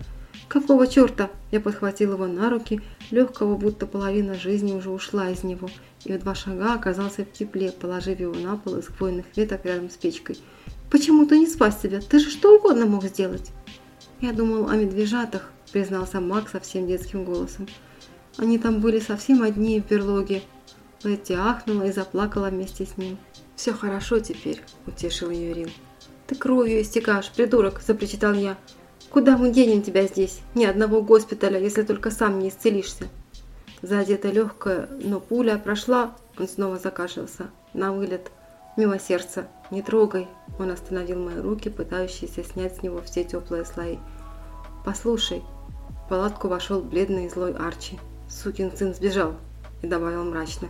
«Какого 0.49 0.87
черта?» 0.87 1.31
Я 1.51 1.61
подхватил 1.61 2.13
его 2.13 2.27
на 2.27 2.51
руки, 2.51 2.81
легкого, 3.11 3.57
будто 3.57 3.87
половина 3.87 4.35
жизни 4.35 4.73
уже 4.73 4.91
ушла 4.91 5.31
из 5.31 5.43
него, 5.43 5.71
и 6.05 6.13
в 6.13 6.19
два 6.19 6.35
шага 6.35 6.75
оказался 6.75 7.25
в 7.25 7.33
тепле, 7.33 7.73
положив 7.73 8.21
его 8.21 8.35
на 8.35 8.57
пол 8.57 8.77
из 8.77 8.87
хвойных 8.87 9.27
веток 9.37 9.65
рядом 9.65 9.91
с 9.91 9.97
печкой. 9.97 10.39
«Почему 10.91 11.27
ты 11.27 11.39
не 11.39 11.47
спас 11.47 11.81
себя? 11.83 12.01
Ты 12.01 12.19
же 12.19 12.31
что 12.31 12.57
угодно 12.57 12.87
мог 12.87 13.05
сделать!» 13.05 13.51
«Я 14.21 14.33
думал 14.33 14.69
о 14.69 14.77
медвежатах», 14.77 15.51
признался 15.75 16.21
Макс 16.21 16.53
совсем 16.53 16.87
детским 16.87 17.25
голосом. 17.25 17.67
«Они 18.37 18.59
там 18.59 18.81
были 18.81 19.01
совсем 19.01 19.43
одни 19.43 19.81
в 19.81 19.89
берлоге». 19.89 20.43
Летти 21.05 21.35
ахнула 21.35 21.85
и 21.85 21.93
заплакала 21.93 22.47
вместе 22.49 22.87
с 22.87 22.97
ним. 22.97 23.19
«Все 23.57 23.73
хорошо 23.73 24.21
теперь»,– 24.21 24.63
утешил 24.87 25.31
ее 25.31 25.53
Рил. 25.53 25.71
«Ты 26.27 26.35
кровью 26.35 26.81
истекаешь, 26.81 27.31
придурок!»– 27.31 27.81
запричитал 27.87 28.33
я. 28.33 28.57
«Куда 29.11 29.37
мы 29.37 29.51
денем 29.51 29.83
тебя 29.83 30.07
здесь? 30.07 30.41
Ни 30.55 30.65
одного 30.65 31.03
госпиталя, 31.03 31.61
если 31.61 31.83
только 31.83 32.11
сам 32.11 32.39
не 32.39 32.49
исцелишься!» 32.49 33.09
Задета 33.83 34.31
легкая, 34.31 34.89
но 35.03 35.21
пуля 35.21 35.59
прошла, 35.59 36.17
он 36.39 36.49
снова 36.49 36.79
закашлялся, 36.79 37.51
на 37.75 37.93
вылет, 37.93 38.31
мимо 38.77 38.99
сердца. 38.99 39.47
«Не 39.71 39.83
трогай!»– 39.83 40.27
он 40.59 40.71
остановил 40.71 41.23
мои 41.23 41.39
руки, 41.39 41.69
пытающиеся 41.69 42.43
снять 42.43 42.77
с 42.77 42.83
него 42.83 43.03
все 43.03 43.25
теплые 43.25 43.65
слои. 43.65 43.99
«Послушай!» 44.85 45.43
В 46.05 46.09
палатку 46.09 46.49
вошел 46.49 46.81
бледный 46.81 47.27
и 47.27 47.29
злой 47.29 47.53
Арчи. 47.53 47.99
«Сукин 48.29 48.75
сын 48.77 48.95
сбежал!» 48.95 49.35
и 49.83 49.87
добавил 49.87 50.25
мрачно. 50.25 50.69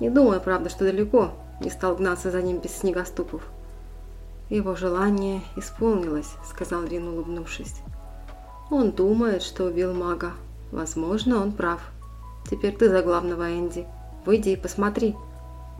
«Не 0.00 0.10
думаю, 0.10 0.40
правда, 0.40 0.70
что 0.70 0.84
далеко, 0.84 1.32
не 1.60 1.70
стал 1.70 1.96
гнаться 1.96 2.30
за 2.30 2.40
ним 2.42 2.58
без 2.58 2.76
снегоступов. 2.76 3.42
«Его 4.48 4.74
желание 4.74 5.42
исполнилось»,— 5.56 6.30
сказал 6.48 6.84
Рин, 6.84 7.08
улыбнувшись. 7.08 7.74
«Он 8.70 8.92
думает, 8.92 9.42
что 9.42 9.64
убил 9.64 9.92
мага. 9.92 10.32
Возможно, 10.72 11.42
он 11.42 11.52
прав. 11.52 11.80
Теперь 12.50 12.76
ты 12.76 12.88
за 12.88 13.02
главного, 13.02 13.50
Энди. 13.50 13.86
Выйди 14.24 14.50
и 14.50 14.56
посмотри. 14.56 15.16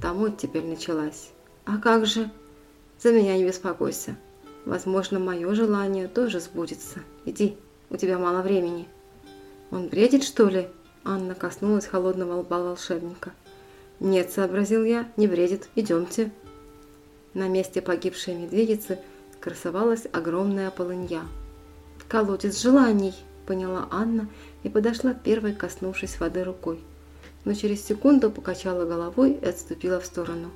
Там 0.03 0.37
теперь 0.37 0.67
началась. 0.67 1.31
А 1.65 1.79
как 1.79 2.07
же? 2.07 2.31
За 3.03 3.13
меня 3.13 3.37
не 3.37 3.47
беспокойся. 3.47 4.17
Возможно, 4.65 5.19
мое 5.19 5.55
желание 5.55 6.09
тоже 6.09 6.41
сбудется. 6.41 7.01
Иди, 7.25 7.57
у 7.89 7.97
тебя 7.97 8.19
мало 8.19 8.43
времени». 8.43 8.89
«Он 9.71 9.89
бредит, 9.89 10.25
что 10.25 10.47
ли?» 10.47 10.69
Анна 11.05 11.35
коснулась 11.35 11.87
холодного 11.87 12.41
лба 12.41 12.59
волшебника. 12.59 13.33
«Нет»,— 14.01 14.33
сообразил 14.33 14.85
я,— 14.85 15.09
«не 15.17 15.27
вредит, 15.27 15.69
идемте». 15.75 16.31
На 17.35 17.49
месте 17.49 17.83
погибшей 17.83 18.35
медведицы 18.35 18.99
красовалась 19.41 20.07
огромная 20.13 20.71
полынья. 20.71 21.23
«Колодец 22.09 22.63
желаний»,— 22.63 23.15
поняла 23.47 23.89
Анна 23.91 24.29
и 24.63 24.69
подошла 24.69 25.15
первой, 25.15 25.55
коснувшись 25.55 26.21
воды 26.21 26.45
рукой. 26.45 26.81
Но 27.45 27.55
через 27.55 27.85
секунду 27.85 28.31
покачала 28.31 28.85
головой 28.85 29.33
и 29.33 29.45
отступила 29.45 30.01
в 30.01 30.07
сторону. 30.07 30.51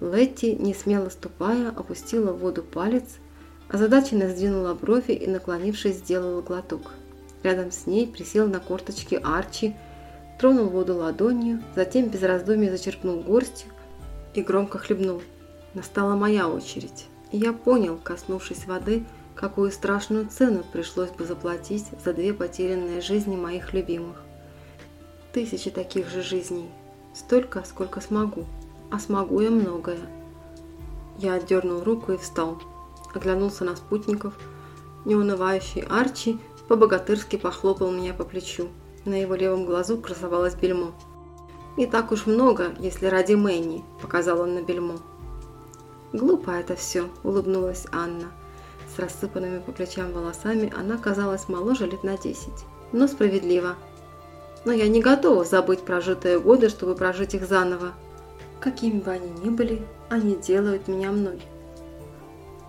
Летти, 0.00 0.54
не 0.54 0.74
смело 0.74 1.08
ступая, 1.08 1.70
опустила 1.70 2.32
в 2.32 2.38
воду 2.38 2.62
палец, 2.62 3.04
озадаченно 3.68 4.28
сдвинула 4.28 4.74
брови 4.74 5.12
и, 5.12 5.26
наклонившись, 5.26 5.96
сделала 5.96 6.42
глоток. 6.42 6.92
Рядом 7.42 7.70
с 7.70 7.86
ней 7.86 8.06
присел 8.06 8.48
на 8.48 8.58
корточки 8.58 9.20
Арчи, 9.22 9.74
тронул 10.44 10.68
воду 10.68 10.98
ладонью, 10.98 11.62
затем 11.74 12.10
без 12.10 12.22
раздумий 12.22 12.68
зачерпнул 12.68 13.18
горстью 13.22 13.70
и 14.34 14.42
громко 14.42 14.76
хлебнул. 14.76 15.22
Настала 15.72 16.16
моя 16.16 16.50
очередь, 16.50 17.06
и 17.32 17.38
я 17.38 17.54
понял, 17.54 17.96
коснувшись 17.96 18.66
воды, 18.66 19.06
какую 19.34 19.72
страшную 19.72 20.28
цену 20.28 20.62
пришлось 20.70 21.08
бы 21.08 21.24
заплатить 21.24 21.86
за 22.04 22.12
две 22.12 22.34
потерянные 22.34 23.00
жизни 23.00 23.36
моих 23.36 23.72
любимых. 23.72 24.20
Тысячи 25.32 25.70
таких 25.70 26.10
же 26.10 26.20
жизней, 26.20 26.68
столько, 27.14 27.64
сколько 27.64 28.02
смогу, 28.02 28.44
а 28.90 28.98
смогу 28.98 29.40
я 29.40 29.48
многое. 29.50 30.00
Я 31.16 31.36
отдернул 31.36 31.82
руку 31.82 32.12
и 32.12 32.18
встал, 32.18 32.60
оглянулся 33.14 33.64
на 33.64 33.76
спутников. 33.76 34.38
Неунывающий 35.06 35.80
Арчи 35.88 36.38
по-богатырски 36.68 37.36
похлопал 37.36 37.90
меня 37.90 38.12
по 38.12 38.24
плечу. 38.24 38.68
На 39.04 39.20
его 39.20 39.34
левом 39.34 39.66
глазу 39.66 39.98
красовалось 39.98 40.54
бельмо. 40.54 40.92
«Не 41.76 41.86
так 41.86 42.12
уж 42.12 42.26
много, 42.26 42.74
если 42.78 43.06
ради 43.06 43.34
Мэнни»,– 43.34 43.84
показал 44.02 44.40
он 44.40 44.54
на 44.54 44.62
бельмо. 44.62 44.94
«Глупо 46.12 46.50
это 46.50 46.76
все»,– 46.76 47.08
улыбнулась 47.24 47.86
Анна. 47.92 48.30
С 48.94 48.98
рассыпанными 48.98 49.58
по 49.58 49.72
плечам 49.72 50.12
волосами 50.12 50.72
она 50.76 50.96
казалась 50.96 51.48
моложе 51.48 51.86
лет 51.86 52.04
на 52.04 52.16
десять. 52.16 52.64
Но 52.92 53.08
справедливо. 53.08 53.74
Но 54.64 54.72
я 54.72 54.88
не 54.88 55.02
готова 55.02 55.44
забыть 55.44 55.80
прожитые 55.80 56.38
годы, 56.38 56.68
чтобы 56.68 56.94
прожить 56.94 57.34
их 57.34 57.46
заново. 57.46 57.92
Какими 58.60 59.00
бы 59.00 59.10
они 59.10 59.30
ни 59.42 59.50
были, 59.50 59.84
они 60.08 60.36
делают 60.36 60.86
меня 60.86 61.10
мной. 61.10 61.42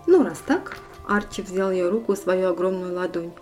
Ну, 0.06 0.24
раз 0.24 0.42
так, 0.44 0.76
Арчи 1.06 1.42
взял 1.42 1.70
ее 1.70 1.88
руку 1.88 2.14
в 2.14 2.18
свою 2.18 2.50
огромную 2.50 2.94
ладонь. 2.94 3.32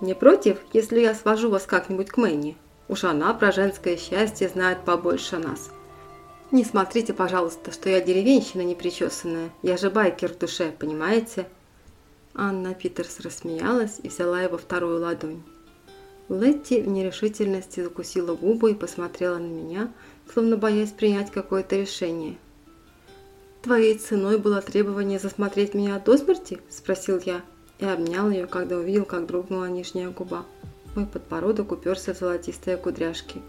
Не 0.00 0.14
против, 0.14 0.58
если 0.72 1.00
я 1.00 1.14
свожу 1.14 1.50
вас 1.50 1.66
как-нибудь 1.66 2.08
к 2.08 2.16
Мэнни? 2.16 2.56
Уж 2.88 3.04
она 3.04 3.32
про 3.32 3.52
женское 3.52 3.96
счастье 3.96 4.48
знает 4.48 4.84
побольше 4.84 5.38
нас. 5.38 5.70
Не 6.50 6.64
смотрите, 6.64 7.14
пожалуйста, 7.14 7.72
что 7.72 7.88
я 7.88 8.00
деревенщина 8.00 8.62
непричесанная. 8.62 9.50
Я 9.62 9.76
же 9.76 9.90
байкер 9.90 10.32
в 10.32 10.38
душе, 10.38 10.72
понимаете?» 10.78 11.46
Анна 12.34 12.74
Питерс 12.74 13.20
рассмеялась 13.20 14.00
и 14.02 14.08
взяла 14.08 14.42
его 14.42 14.58
вторую 14.58 15.00
ладонь. 15.00 15.42
Летти 16.28 16.80
в 16.80 16.88
нерешительности 16.88 17.80
закусила 17.80 18.34
губы 18.34 18.72
и 18.72 18.74
посмотрела 18.74 19.38
на 19.38 19.46
меня, 19.46 19.92
словно 20.32 20.56
боясь 20.56 20.90
принять 20.90 21.30
какое-то 21.30 21.76
решение. 21.76 22.36
«Твоей 23.62 23.96
ценой 23.96 24.38
было 24.38 24.60
требование 24.60 25.18
засмотреть 25.18 25.74
меня 25.74 25.98
до 25.98 26.16
смерти?»– 26.18 26.60
спросил 26.68 27.20
я 27.24 27.42
и 27.84 27.88
обнял 27.88 28.30
ее, 28.30 28.46
когда 28.46 28.76
увидел, 28.76 29.04
как 29.04 29.26
дрогнула 29.26 29.66
нижняя 29.66 30.10
губа. 30.10 30.44
Мой 30.94 31.06
подбородок 31.06 31.72
уперся 31.72 32.14
в 32.14 32.18
золотистые 32.18 32.76
кудряшки. 32.76 33.42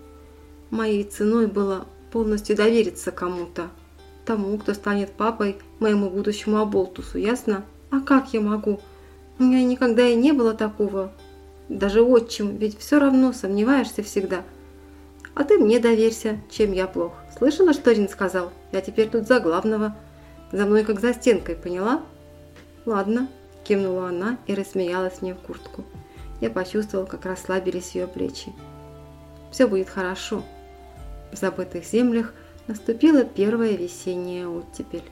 Моей 0.70 1.04
ценой 1.04 1.48
было 1.48 1.86
полностью 2.12 2.56
довериться 2.56 3.12
кому-то. 3.12 3.70
Тому, 4.26 4.58
кто 4.58 4.74
станет 4.74 5.12
папой 5.12 5.58
моему 5.80 6.10
будущему 6.10 6.58
оболтусу, 6.58 7.18
ясно? 7.18 7.64
А 7.92 8.00
как 8.00 8.34
я 8.34 8.42
могу? 8.42 8.80
У 9.38 9.44
меня 9.44 9.64
никогда 9.64 10.08
и 10.08 10.16
не 10.16 10.32
было 10.32 10.54
такого. 10.54 11.12
Даже 11.70 12.02
отчим, 12.02 12.58
ведь 12.58 12.80
все 12.80 13.00
равно 13.00 13.34
сомневаешься 13.34 14.02
всегда. 14.02 14.44
А 15.36 15.44
ты 15.44 15.58
мне 15.58 15.80
доверься, 15.80 16.40
чем 16.50 16.72
я 16.72 16.88
плох. 16.88 17.14
Слышала, 17.38 17.74
что 17.74 17.92
Рин 17.92 18.10
сказал? 18.10 18.52
Я 18.72 18.82
теперь 18.82 19.10
тут 19.10 19.28
за 19.28 19.40
главного. 19.40 19.96
За 20.52 20.66
мной 20.66 20.84
как 20.84 21.00
за 21.02 21.14
стенкой, 21.14 21.56
поняла? 21.56 22.02
Ладно, 22.86 23.28
Кивнула 23.66 24.10
она 24.10 24.38
и 24.46 24.54
рассмеялась 24.54 25.22
мне 25.22 25.34
в 25.34 25.40
куртку. 25.40 25.84
Я 26.40 26.50
почувствовал, 26.50 27.08
как 27.08 27.26
расслабились 27.26 27.96
ее 27.96 28.08
плечи. 28.08 28.54
Все 29.52 29.68
будет 29.68 29.90
хорошо. 29.90 30.44
В 31.32 31.38
забытых 31.38 31.84
землях 31.84 32.34
наступила 32.68 33.24
первая 33.24 33.76
весенняя 33.76 34.48
оттепель. 34.48 35.04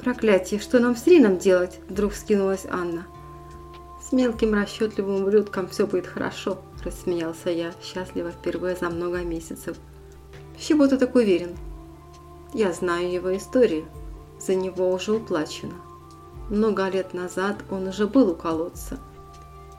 «Проклятие, 0.00 0.60
что 0.60 0.78
нам 0.78 0.96
с 0.96 1.06
Рином 1.06 1.38
делать?»– 1.38 1.80
вдруг 1.88 2.14
скинулась 2.14 2.66
Анна. 2.68 3.06
«С 4.00 4.12
мелким 4.12 4.54
расчетливым 4.54 5.22
ублюдком 5.22 5.68
все 5.68 5.86
будет 5.86 6.06
хорошо»,– 6.06 6.58
рассмеялся 6.84 7.50
я, 7.50 7.72
счастливо 7.82 8.30
впервые 8.30 8.76
за 8.76 8.90
много 8.90 9.22
месяцев. 9.22 9.76
«С 10.58 10.64
чего 10.64 10.86
ты 10.86 10.98
так 10.98 11.14
уверен?» 11.14 11.56
«Я 12.52 12.72
знаю 12.72 13.10
его 13.10 13.36
историю. 13.36 13.86
За 14.40 14.54
него 14.54 14.90
уже 14.92 15.12
уплачено». 15.12 15.91
Много 16.52 16.86
лет 16.90 17.14
назад 17.14 17.64
он 17.70 17.88
уже 17.88 18.06
был 18.06 18.28
у 18.28 18.34
колодца, 18.34 18.98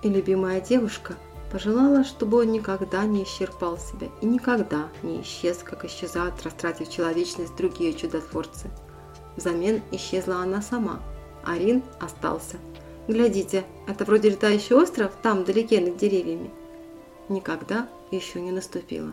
и 0.02 0.10
любимая 0.10 0.60
девушка 0.60 1.14
пожелала, 1.52 2.04
чтобы 2.04 2.40
он 2.40 2.52
никогда 2.52 3.06
не 3.06 3.26
исчерпал 3.26 3.78
себя 3.78 4.08
и 4.22 4.26
никогда 4.26 4.90
не 5.04 5.22
исчез, 5.22 5.60
как 5.60 5.86
исчезают, 5.86 6.42
растратив 6.42 6.90
человечность 6.90 7.56
другие 7.56 7.94
чудотворцы. 7.94 8.72
Взамен 9.36 9.84
исчезла 9.92 10.38
она 10.38 10.64
сама, 10.64 11.00
а 11.46 11.60
Рин 11.60 11.84
остался. 12.00 12.58
Глядите, 13.08 13.66
это 13.88 14.04
вроде 14.04 14.32
летающий 14.32 14.76
остров 14.76 15.12
там, 15.22 15.44
вдалеке 15.44 15.80
над 15.80 15.98
деревьями. 15.98 16.50
Никогда 17.30 17.88
еще 18.10 18.42
не 18.42 18.52
наступило. 18.52 19.12